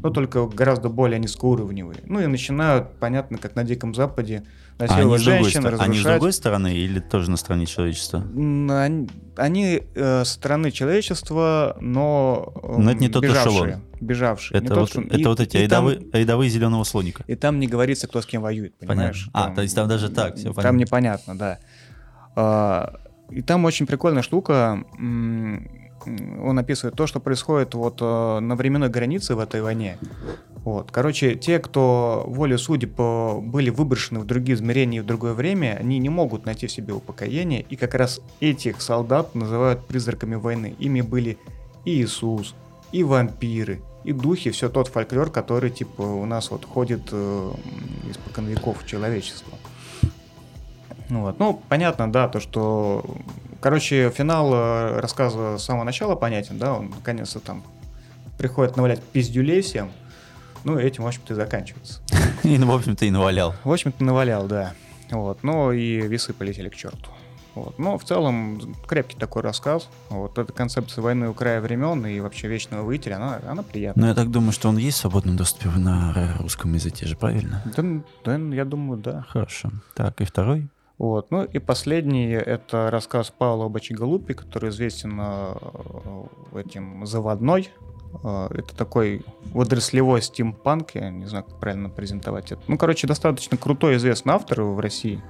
[0.00, 2.00] но только гораздо более низкоуровневые.
[2.04, 4.44] Ну и начинают, понятно, как на Диком Западе,
[4.78, 5.88] насиловать а женщин, разрушать.
[5.88, 8.20] Они с другой стороны или тоже на стороне человечества?
[8.20, 13.62] Они, они э, стороны человечества, но, э, но это не тот бежавшие.
[13.62, 13.82] Эшелон.
[14.00, 14.58] Бежавшие.
[14.60, 17.24] Это, вот, тот, это и, вот эти рядовые, там, рядовые зеленого слоника.
[17.26, 19.28] И там не говорится, кто с кем воюет, понимаешь?
[19.32, 19.52] Понятно.
[19.52, 20.62] А, то есть там даже так, все понятно.
[20.62, 21.58] Там непонятно, да.
[22.36, 24.84] А, и там очень прикольная штука
[26.06, 29.98] он описывает то, что происходит вот э, на временной границе в этой войне.
[30.64, 30.90] Вот.
[30.90, 35.98] Короче, те, кто волю судеб были выброшены в другие измерения и в другое время, они
[35.98, 40.74] не могут найти в себе упокоение, и как раз этих солдат называют призраками войны.
[40.78, 41.38] Ими были
[41.84, 42.54] и Иисус,
[42.92, 47.52] и вампиры, и духи, все тот фольклор, который типа у нас вот ходит э,
[48.10, 48.18] из
[48.48, 49.52] веков человечества.
[51.08, 51.38] Ну, вот.
[51.38, 53.02] ну, понятно, да, то, что
[53.60, 57.64] Короче, финал э, рассказа с самого начала понятен, да, он наконец-то там
[58.36, 59.90] приходит навалять пиздюлей всем,
[60.64, 62.00] ну, этим, в общем-то, и заканчивается.
[62.42, 63.54] И, в общем-то, и навалял.
[63.64, 64.74] В общем-то, навалял, да.
[65.10, 67.10] Вот, ну, и весы полетели к черту.
[67.54, 67.78] Вот.
[67.78, 69.88] Но в целом крепкий такой рассказ.
[70.10, 74.02] Вот эта концепция войны у края времен и вообще вечного воителя, она, она приятная.
[74.02, 77.62] Ну, я так думаю, что он есть в свободном доступе на русском языке же, правильно?
[77.76, 77.82] Да,
[78.24, 79.24] да я думаю, да.
[79.28, 79.70] Хорошо.
[79.94, 80.68] Так, и второй?
[80.98, 81.30] Вот.
[81.30, 85.54] Ну и последний— это рассказ Павла Бачигалупи, который известен э,
[86.54, 87.70] этим «Заводной».
[88.22, 92.60] Э, это такой водорослевой стимпанк, я не знаю, как правильно презентовать это.
[92.68, 95.22] Ну, короче, достаточно крутой известный автор в России.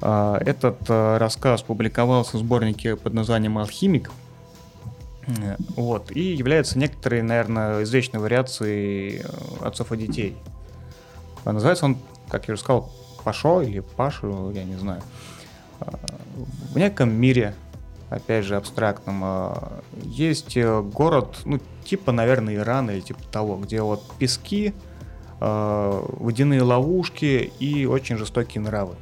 [0.00, 4.10] Э, этот рассказ публиковался в сборнике под названием «Алхимик».
[5.76, 9.22] Вот, и является некоторой, наверное, извечной вариацией
[9.60, 10.36] отцов и детей.
[11.44, 11.98] Называется он,
[12.28, 12.90] как я уже сказал,
[13.22, 15.00] Пашо или Пашу, я не знаю.
[15.78, 17.54] В неком мире,
[18.16, 23.82] опять же, абстрактном, а, есть э, город, ну, типа, наверное, Иран или типа того, где
[23.82, 24.74] вот пески,
[25.40, 28.94] а, водяные ловушки и очень жестокие нравы.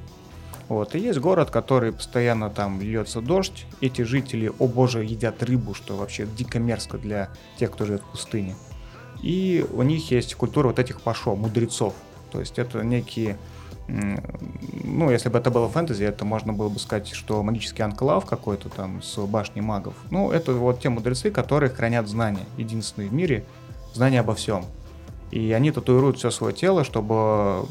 [0.69, 0.95] Вот.
[0.95, 3.67] И есть город, который постоянно там льется дождь.
[3.81, 8.13] Эти жители, о боже, едят рыбу, что вообще дико мерзко для тех, кто живет в
[8.13, 8.55] пустыне.
[9.21, 11.95] И у них есть культура вот этих пашо, мудрецов.
[12.31, 13.37] То есть это некие
[13.89, 18.69] ну, если бы это было фэнтези, это можно было бы сказать, что магический анклав какой-то
[18.69, 19.95] там с башней магов.
[20.11, 22.45] Ну, это вот те мудрецы, которые хранят знания.
[22.57, 23.45] Единственные в мире
[23.95, 24.65] знания обо всем.
[25.31, 27.67] И они татуируют все свое тело, чтобы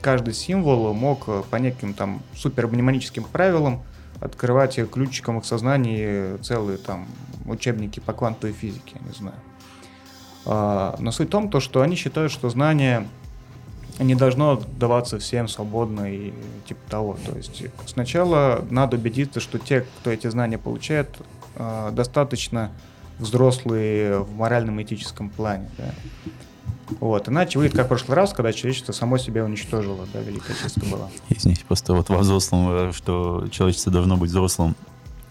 [0.00, 3.82] каждый символ мог по неким там супермнемоническим правилам
[4.20, 7.08] открывать ключиком их сознании целые там
[7.46, 9.36] учебники по квантовой физике, я не знаю.
[10.46, 13.08] А, но суть в том, то, что они считают, что знания
[14.04, 16.32] не должно даваться всем свободно и
[16.66, 17.16] типа того.
[17.24, 21.08] То есть сначала надо убедиться, что те, кто эти знания получает,
[21.56, 22.70] э, достаточно
[23.18, 25.68] взрослые в моральном и этическом плане.
[25.76, 25.94] Да.
[26.98, 30.84] Вот, иначе выйдет как в прошлый раз, когда человечество само себя уничтожило, да, великая чистка
[30.86, 31.08] была.
[31.28, 34.74] Извините, просто вот во взрослом, э, что человечество должно быть взрослым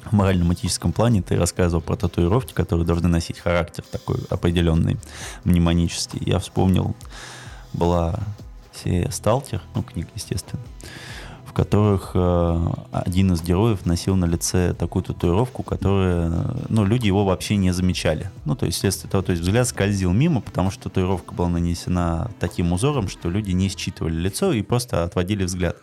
[0.05, 4.97] в моральном этическом плане ты рассказывал про татуировки, которые должны носить характер такой определенный,
[5.43, 6.21] мнемонический.
[6.25, 6.95] Я вспомнил,
[7.73, 8.19] была
[8.73, 10.62] серия «Сталтер», ну, книг, естественно,
[11.50, 16.32] в которых э, один из героев носил на лице такую татуировку, которая,
[16.70, 18.30] ну, люди его вообще не замечали.
[18.46, 22.30] Ну, то есть, вследствие того, то есть взгляд скользил мимо, потому что татуировка была нанесена
[22.40, 25.78] таким узором, что люди не считывали лицо и просто отводили взгляд.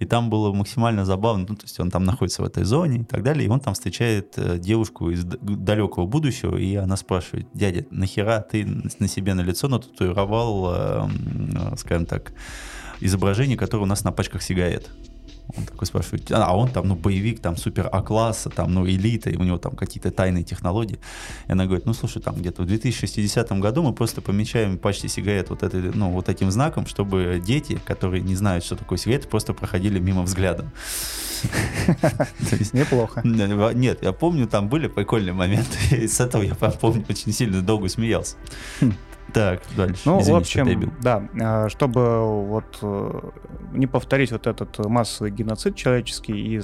[0.00, 3.04] И там было максимально забавно, ну, то есть он там находится в этой зоне и
[3.04, 7.86] так далее, и он там встречает э, девушку из далекого будущего, и она спрашивает, дядя,
[7.92, 8.66] нахера ты
[8.98, 12.32] на себе на лицо нататуировал, э, скажем так,
[13.00, 14.90] изображение, которое у нас на пачках сигарет.
[15.56, 19.36] Он такой спрашивает, а он там, ну, боевик, там, супер А-класса, там, ну, элита, и
[19.36, 20.98] у него там какие-то тайные технологии.
[21.46, 25.50] И она говорит, ну, слушай, там, где-то в 2060 году мы просто помечаем пачки сигарет
[25.50, 29.52] вот, этой, ну, вот этим знаком, чтобы дети, которые не знают, что такое сигареты, просто
[29.52, 30.72] проходили мимо взглядом.
[32.72, 33.20] Неплохо.
[33.22, 37.88] Нет, я помню, там были прикольные моменты, и с этого я, помню, очень сильно долго
[37.88, 38.36] смеялся.
[39.34, 40.02] Так, дальше.
[40.04, 43.20] Ну, Извини, в общем, да, а, чтобы вот э,
[43.72, 46.60] не повторить вот этот массовый геноцид человеческий и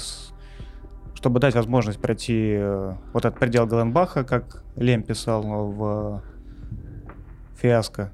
[1.15, 6.23] чтобы дать возможность пройти э, вот этот предел Гленбаха, как Лем писал в
[7.61, 8.13] «Фиаско»,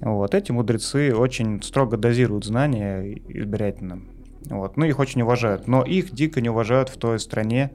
[0.00, 4.00] вот, эти мудрецы очень строго дозируют знания избирательно.
[4.48, 7.70] Вот, ну, их очень уважают, но их дико не уважают в той стране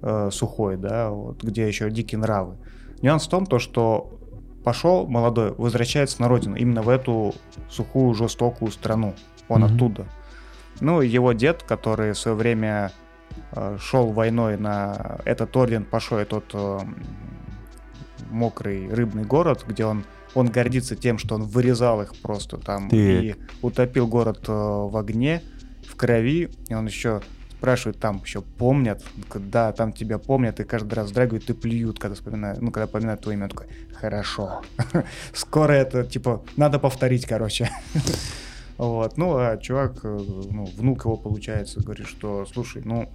[0.00, 2.56] э, сухой, да, вот, где еще дикие нравы.
[3.02, 4.18] Нюанс в том, то, что
[4.66, 7.36] пошел молодой, возвращается на родину, именно в эту
[7.70, 9.14] сухую, жестокую страну.
[9.46, 9.74] Он mm-hmm.
[9.76, 10.06] оттуда.
[10.80, 12.90] Ну, его дед, который в свое время
[13.52, 16.80] э, шел войной на этот орден, пошел этот э,
[18.28, 20.04] мокрый рыбный город, где он
[20.34, 24.96] он гордится тем, что он вырезал их просто там Ты- и утопил город э, в
[24.96, 25.42] огне,
[25.88, 27.20] в крови, и он еще
[27.58, 29.02] спрашивает, там еще помнят,
[29.34, 33.22] да, там тебя помнят, и каждый раз драгивают и плюют, когда вспоминают, ну, когда поминают
[33.22, 34.62] твое имя, такой, хорошо,
[35.32, 37.70] скоро это, типа, надо повторить, короче.
[38.78, 40.18] Вот, ну, а чувак, э,
[40.50, 43.10] ну, внук его, получается, говорит, что, слушай, ну,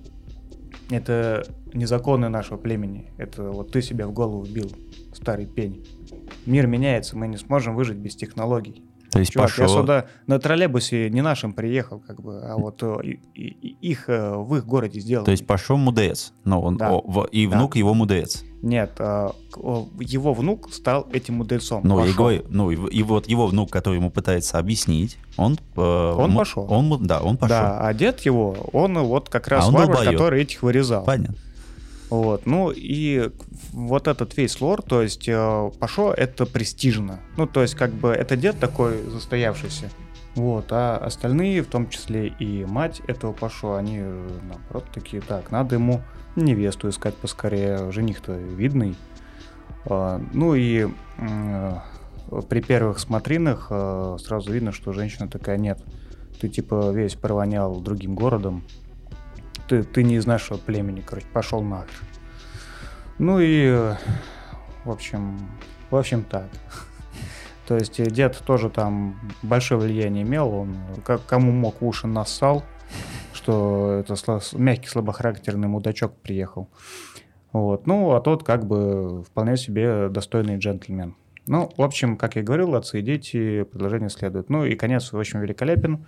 [0.89, 4.71] это не законы нашего племени, это вот ты себя в голову вбил,
[5.13, 5.85] старый пень.
[6.47, 8.83] Мир меняется, мы не сможем выжить без технологий.
[9.11, 9.81] То есть Чувак, я Пашо...
[9.81, 14.35] сюда на троллейбусе не нашим приехал, как бы, а вот э, и- и- их э,
[14.37, 15.25] в их городе сделали.
[15.25, 16.31] То есть Пашо мудец.
[16.45, 16.91] Но он, Да.
[16.93, 17.57] о, и Да.
[17.57, 18.43] внук его мудец.
[18.61, 21.81] Нет, а, о, его внук стал этим мудрецом.
[21.83, 22.15] Ну, Пошел.
[22.15, 25.57] говорю- ну, и, вот его внук, который ему пытается объяснить, он...
[25.75, 26.65] э, Он пошел.
[26.69, 27.57] Он, да, он пошел.
[27.57, 31.03] Да, а дед его, он вот как раз А варвар, который этих вырезал.
[31.03, 31.35] Понятно.
[32.09, 33.29] Вот, ну и
[33.71, 37.19] вот этот весь лор, то есть э, Пашо это престижно.
[37.37, 39.89] Ну, то есть как бы это дед такой застоявшийся.
[40.35, 45.51] Вот, а остальные, в том числе и мать этого Пашо, они э, наоборот такие, так,
[45.51, 46.01] надо ему
[46.35, 48.95] невесту искать поскорее, жених-то видный.
[49.85, 51.73] А, ну и э,
[52.49, 55.83] при первых смотринах э, сразу видно, что женщина такая, нет,
[56.39, 58.63] ты типа весь провонял другим городом,
[59.67, 62.10] ты, ты не из нашего племени, короче, пошел нахер.
[63.21, 63.93] Ну и, э,
[64.83, 65.37] в общем,
[65.91, 66.47] в общем так.
[67.67, 72.07] То есть э, дед тоже там большое влияние имел, он как кому мог в уши
[72.07, 72.63] нассал,
[73.31, 76.67] что это сло- мягкий слабохарактерный мудачок приехал.
[77.53, 77.85] Вот.
[77.85, 81.15] Ну, а тот как бы вполне себе достойный джентльмен.
[81.45, 84.49] Ну, в общем, как я говорил, отцы и дети, предложение следует.
[84.49, 86.07] Ну и конец, в общем, великолепен.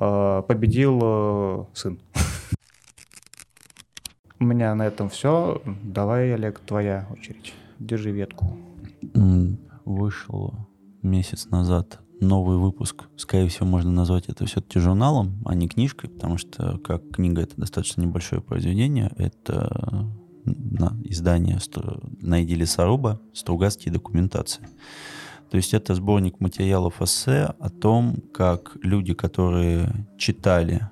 [0.00, 1.98] Э, Победил э, сын.
[4.40, 5.60] У меня на этом все.
[5.82, 7.54] Давай, Олег, твоя очередь.
[7.78, 8.56] Держи ветку.
[9.84, 10.54] Вышел
[11.02, 13.08] месяц назад новый выпуск.
[13.16, 17.56] Скорее всего, можно назвать это все-таки журналом, а не книжкой, потому что как книга это
[17.56, 19.12] достаточно небольшое произведение.
[19.16, 20.06] Это
[21.04, 21.58] издание
[22.20, 23.20] «Найди лесоруба.
[23.32, 24.66] Стругацкие документации».
[25.50, 30.82] То есть это сборник материалов эссе о том, как люди, которые читали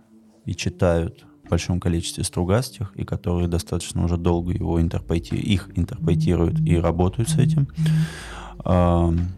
[0.47, 5.35] и читают большом количестве Стругацких, и которые достаточно уже долго его интерпрети...
[5.35, 7.69] их интерпретируют и работают с этим,
[8.65, 9.29] ам,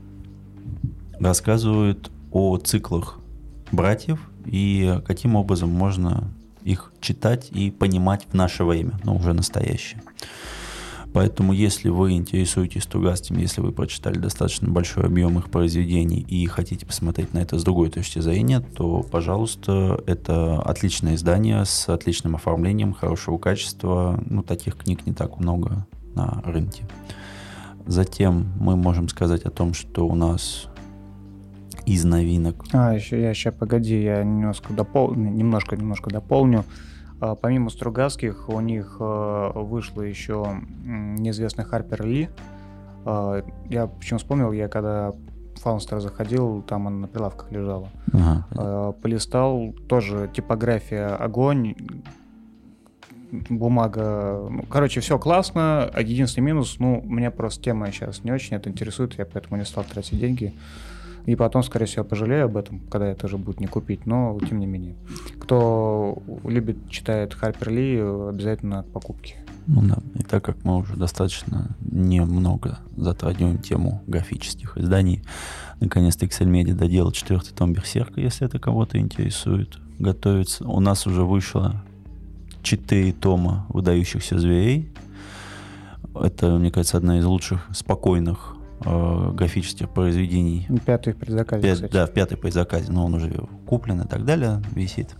[1.18, 3.18] рассказывают о циклах
[3.72, 6.30] братьев и каким образом можно
[6.64, 10.02] их читать и понимать в наше время, но уже настоящее.
[11.12, 16.84] Поэтому, если вы интересуетесь Стругацким, если вы прочитали достаточно большой объем их произведений и хотите
[16.86, 22.92] посмотреть на это с другой точки зрения, то, пожалуйста, это отличное издание с отличным оформлением,
[22.92, 24.22] хорошего качества.
[24.26, 26.84] Ну, таких книг не так много на рынке.
[27.86, 30.66] Затем мы можем сказать о том, что у нас
[31.86, 36.64] из новинок А, еще я сейчас, погоди, я немножко дополню, немножко, немножко дополню.
[37.20, 42.28] А, помимо Стругацких, у них а, вышло еще неизвестный Харпер Ли.
[43.04, 47.88] А, я почему вспомнил, я когда в Фаунстер заходил, там она на прилавках лежала.
[48.12, 48.92] Ага.
[49.02, 51.74] Полистал, тоже типография огонь,
[53.50, 58.70] бумага, ну, короче, все классно, единственный минус, ну, меня просто тема сейчас не очень это
[58.70, 60.54] интересует, я поэтому не стал тратить деньги,
[61.26, 64.58] и потом, скорее всего, пожалею об этом, когда это уже будет не купить, но тем
[64.60, 64.96] не менее.
[65.40, 69.36] Кто любит, читает Харпер Ли, обязательно к покупке.
[69.66, 75.22] Ну да, и так как мы уже достаточно немного затрагиваем тему графических изданий,
[75.80, 79.78] наконец-то Excel Media доделал четвертый том Берсерка, если это кого-то интересует.
[79.98, 80.66] Готовится.
[80.66, 81.84] У нас уже вышло
[82.62, 84.90] четыре тома выдающихся зверей.
[86.14, 91.92] Это, мне кажется, одна из лучших спокойных э, графических произведений Пятый в предзаказе, Пят- кстати.
[91.92, 93.32] да, в пятой предзаказе, но он уже
[93.66, 95.10] куплен и так далее, висит.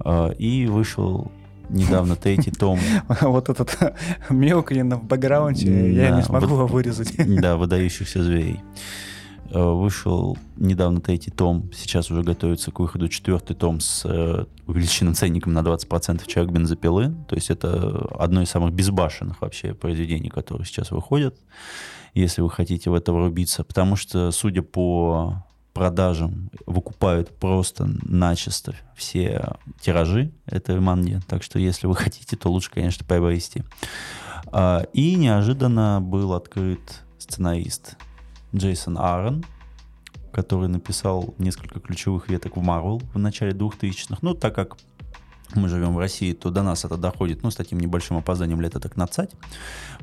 [0.00, 1.30] А, И вышел
[1.68, 2.78] недавно третий том
[3.20, 3.76] Вот этот
[4.30, 7.14] мяуканье в бэкграунде, я не смогу его вырезать.
[7.40, 8.60] да, выдающихся зверей.
[9.50, 15.14] Э, Вышел недавно третий том, сейчас уже готовится к выходу четвертый том с э, увеличенным
[15.14, 17.14] ценником на 20% «Человек бензопилы».
[17.28, 21.36] То есть это одно из самых безбашенных вообще произведений, которые сейчас выходят,
[22.12, 23.64] если вы хотите в это врубиться.
[23.64, 31.20] Потому что, судя по продажам, выкупают просто начисто все тиражи этой манги.
[31.26, 33.62] Так что, если вы хотите, то лучше, конечно, приобрести.
[34.46, 36.80] А, И неожиданно был открыт
[37.18, 37.96] сценарист
[38.54, 39.44] Джейсон Аарон,
[40.32, 44.18] который написал несколько ключевых веток в Marvel в начале 2000-х.
[44.22, 44.76] Ну, так как
[45.54, 48.72] мы живем в России, то до нас это доходит, ну, с таким небольшим опозданием лет
[48.72, 49.30] так на цать.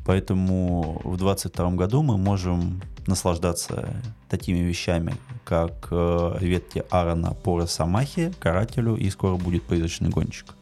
[0.05, 8.33] Поэтому в 2022 году мы можем наслаждаться такими вещами, как э, ветки Аарона по Росомахе,
[8.39, 10.55] Карателю, и скоро будет призрачный гонщик.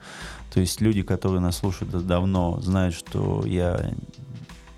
[0.54, 3.92] То есть люди, которые нас слушают давно, знают, что я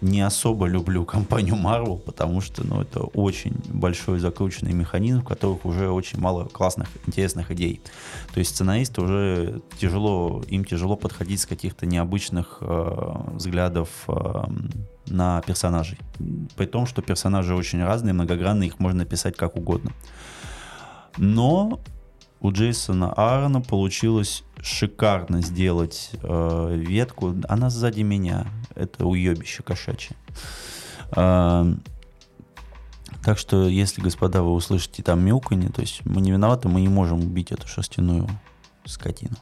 [0.02, 5.66] не особо люблю компанию Marvel, потому что ну, это очень большой закрученный механизм, в которых
[5.66, 7.82] уже очень мало классных, интересных идей.
[8.34, 14.44] То есть сценаристы уже тяжело, им тяжело подходить с каких-то необычных э, взглядов э,
[15.08, 15.98] на персонажей.
[16.56, 19.92] При том, что персонажи очень разные, многогранные, их можно писать как угодно.
[21.18, 21.80] Но
[22.42, 27.36] у Джейсона Аарона получилось шикарно сделать э, ветку.
[27.48, 28.48] Она сзади меня.
[28.74, 30.16] Это уебище кошачье.
[31.16, 31.66] Э,
[33.24, 36.90] так что, если, господа, вы услышите там мяуканье, то есть мы не виноваты, мы не
[36.90, 38.28] можем убить эту шерстяную
[38.86, 39.36] скотину.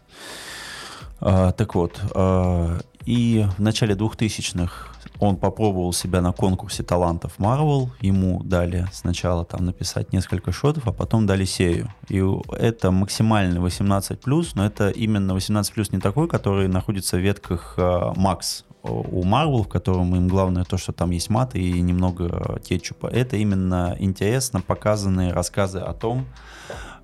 [1.22, 4.93] Э, так вот, э, и в начале 2000-х
[5.24, 7.90] он попробовал себя на конкурсе талантов Marvel.
[8.02, 11.90] Ему дали сначала там написать несколько шотов, а потом дали серию.
[12.10, 12.22] И
[12.52, 15.64] это максимально 18+, но это именно 18+,
[15.94, 20.78] не такой, который находится в ветках uh, Max у Marvel, в котором им главное то,
[20.78, 23.08] что там есть маты и немного кетчупа.
[23.08, 26.26] Это именно интересно показанные рассказы о том,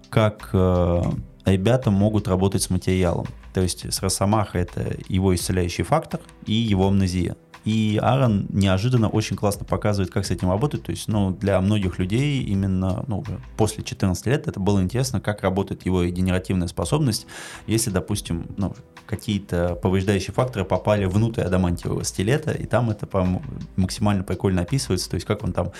[0.09, 3.27] как uh, ребята могут работать с материалом.
[3.53, 7.37] То есть с Росомаха это его исцеляющий фактор и его амнезия.
[7.69, 10.81] И Аарон неожиданно очень классно показывает, как с этим работать.
[10.81, 13.23] То есть, ну, для многих людей именно ну,
[13.57, 17.27] после 14 лет это было интересно, как работает его генеративная способность,
[17.67, 18.73] если, допустим, ну,
[19.05, 23.27] какие-то повреждающие факторы попали внутрь адамантиевого стилета, и там это по
[23.75, 25.71] максимально прикольно описывается, то есть как он там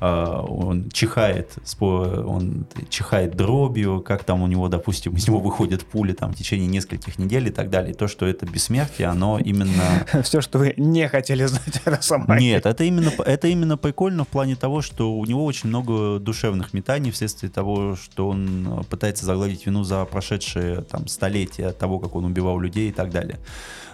[0.00, 6.12] э, он чихает, он чихает дробью, как там у него, допустим, из него выходят пули
[6.12, 7.94] там в течение нескольких недель и так далее.
[7.94, 9.82] То, что это бессмертие, оно именно...
[10.22, 12.40] Все, что вы не хотели о Росомахе.
[12.40, 16.74] Нет, это именно, это именно прикольно в плане того, что у него очень много душевных
[16.74, 22.24] метаний вследствие того, что он пытается загладить вину за прошедшие там столетия того, как он
[22.24, 23.38] убивал людей и так далее.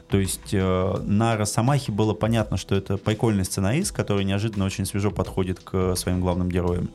[0.09, 5.11] То есть э, на Росомахе было понятно, что это прикольный сценарист, который неожиданно очень свежо
[5.11, 6.91] подходит к своим главным героям.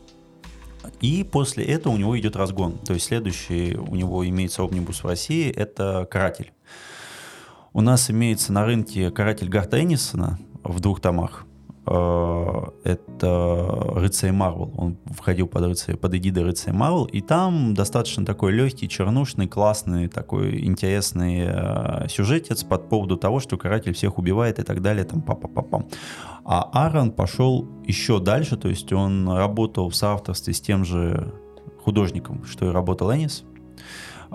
[1.02, 2.78] И после этого у него идет разгон.
[2.78, 6.52] То есть следующий у него имеется омнибус в России, это «Каратель».
[7.72, 11.46] У нас имеется на рынке «Каратель» Гарта Эннисона в двух томах.
[11.86, 14.74] Э, это рыцарь Марвел.
[14.76, 17.06] Он входил под, рыцарь, под эгидой рыцарь Марвел.
[17.06, 23.56] И там достаточно такой легкий, чернушный, классный, такой интересный э, сюжетец под поводу того, что
[23.56, 25.04] каратель всех убивает и так далее.
[25.06, 25.86] Там папа папа
[26.46, 31.36] А Аарон пошел еще дальше, то есть он работал в соавторстве с тем же
[31.84, 33.44] художником, что и работал Энис.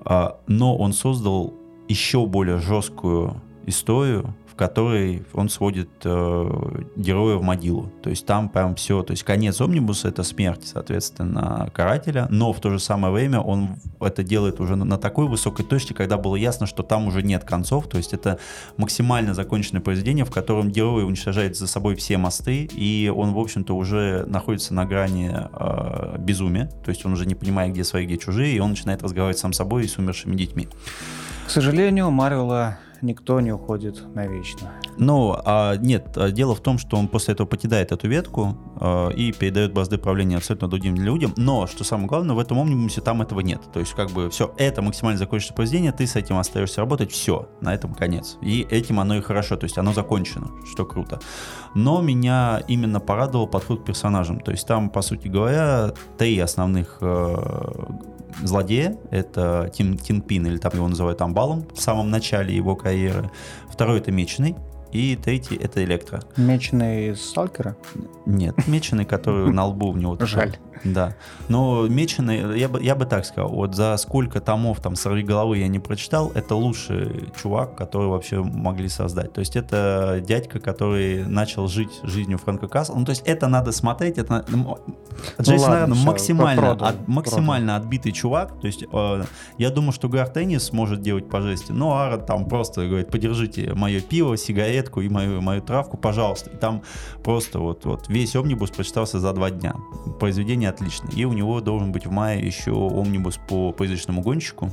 [0.05, 7.43] Э, но он создал еще более жесткую историю, в которой он сводит э, героя в
[7.43, 7.91] могилу.
[8.05, 12.61] То есть там прям все, то есть конец омнибуса это смерть, соответственно, карателя, но в
[12.61, 13.70] то же самое время он
[14.01, 17.43] это делает уже на, на такой высокой точке, когда было ясно, что там уже нет
[17.43, 18.39] концов, то есть это
[18.76, 23.74] максимально законченное произведение, в котором герой уничтожает за собой все мосты, и он, в общем-то,
[23.74, 28.18] уже находится на грани э, безумия, то есть он уже не понимает, где свои, где
[28.18, 30.68] чужие, и он начинает разговаривать сам с собой и с умершими детьми.
[31.47, 34.73] К сожалению, Марвела никто не уходит навечно.
[34.97, 39.13] Ну, а нет, а дело в том, что он после этого покидает эту ветку э,
[39.15, 41.33] и передает базды правления абсолютно другим людям.
[41.37, 43.61] Но, что самое главное, в этом омнибусе там этого нет.
[43.73, 47.49] То есть, как бы, все, это максимально закончится произведение, ты с этим остаешься работать, все,
[47.61, 48.39] на этом конец.
[48.41, 51.21] И этим оно и хорошо, то есть оно закончено, что круто.
[51.75, 54.41] Но меня именно порадовал подход к персонажам.
[54.41, 57.37] То есть там, по сути говоря, три основных э,
[58.43, 63.30] злодея, это Тим Тинпин, или там его называют Амбалом в самом начале его карьеры.
[63.68, 64.57] Второй это Меченый,
[64.95, 66.23] и третий это Электро.
[66.37, 67.77] Меченый из Сталкера?
[68.27, 70.17] Нет, меченый, который на лбу у него.
[70.21, 70.57] Жаль.
[70.85, 71.17] Да.
[71.49, 75.59] Но меченый, я бы, я бы так сказал, вот за сколько томов там «Сорви головы»
[75.59, 79.33] я не прочитал, это лучший чувак, который вообще могли создать.
[79.33, 82.97] То есть это дядька, который начал жить жизнью Фрэнка Касла.
[82.97, 84.45] Ну, то есть это надо смотреть, это...
[84.49, 84.79] Ну,
[85.41, 88.61] Джейсон ладно, все, максимально, продан, от, максимально отбитый чувак.
[88.61, 89.25] То есть э,
[89.59, 93.73] я думаю, что Гар Теннис может делать по жести, но Ара там просто говорит, подержите
[93.75, 94.37] мое пиво,
[94.85, 96.51] сигаретку и мою, мою травку, пожалуйста.
[96.51, 96.82] И там
[97.22, 99.74] просто вот, вот весь омнибус прочитался за два дня.
[100.20, 101.12] Произведение отличный.
[101.14, 104.70] И у него должен быть в мае еще омнибус по призрачному гонщику.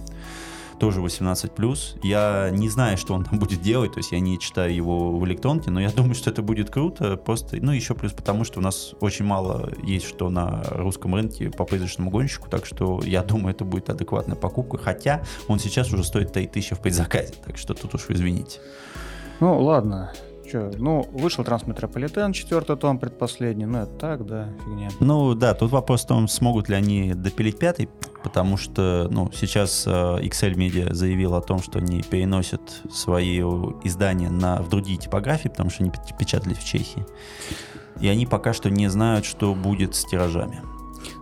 [0.80, 2.00] тоже 18+.
[2.04, 5.24] Я не знаю, что он там будет делать, то есть я не читаю его в
[5.26, 8.64] электронке, но я думаю, что это будет круто, просто, ну, еще плюс потому, что у
[8.64, 13.54] нас очень мало есть что на русском рынке по призрачному гонщику, так что я думаю,
[13.54, 17.94] это будет адекватная покупка, хотя он сейчас уже стоит 3000 в предзаказе, так что тут
[17.94, 18.60] уж извините.
[19.42, 20.14] Ну, ладно,
[20.52, 24.90] Че, ну, вышел Трансметрополитен, четвертый том, предпоследний, ну, это так, да, фигня.
[25.00, 27.90] Ну, да, тут вопрос в том, смогут ли они допилить пятый,
[28.22, 32.62] потому что, ну, сейчас э, XL Media заявил о том, что они переносят
[32.92, 33.40] свои
[33.84, 37.04] издания на, в другие типографии, потому что они печатали в Чехии.
[38.00, 40.62] И они пока что не знают, что будет с тиражами.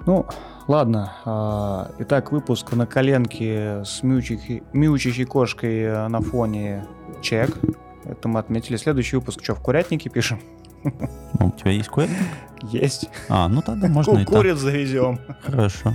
[0.05, 0.26] Ну,
[0.67, 1.13] ладно.
[1.24, 6.86] А, итак, выпуск на коленке с мяучей кошкой э, на фоне
[7.22, 7.57] чек.
[8.06, 8.78] Это мы отметили.
[8.78, 10.39] Следующий выпуск что, в курятнике пишем?
[10.84, 12.18] Ну, у тебя есть курятник?
[12.64, 13.10] Есть.
[13.30, 15.20] А, ну тогда можно и Куриц завезем.
[15.43, 15.93] Хорошо.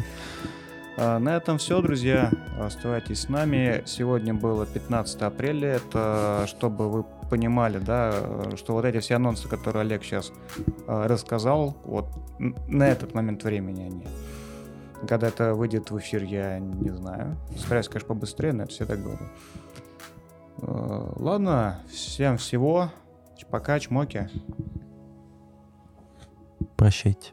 [0.97, 2.31] А, на этом все, друзья.
[2.61, 3.83] Оставайтесь с нами.
[3.87, 5.77] Сегодня было 15 апреля.
[5.77, 8.15] Это чтобы вы понимали, да,
[8.57, 10.33] что вот эти все анонсы, которые Олег сейчас
[10.87, 12.07] а, рассказал, вот
[12.39, 14.07] на этот момент времени они.
[15.09, 17.37] Когда это выйдет в эфир, я не знаю.
[17.59, 19.27] Стараюсь, конечно, побыстрее, но это все так говорю.
[20.59, 22.91] Э, ладно, всем всего.
[23.51, 24.29] Пока, чмоки.
[26.77, 27.33] Прощайте.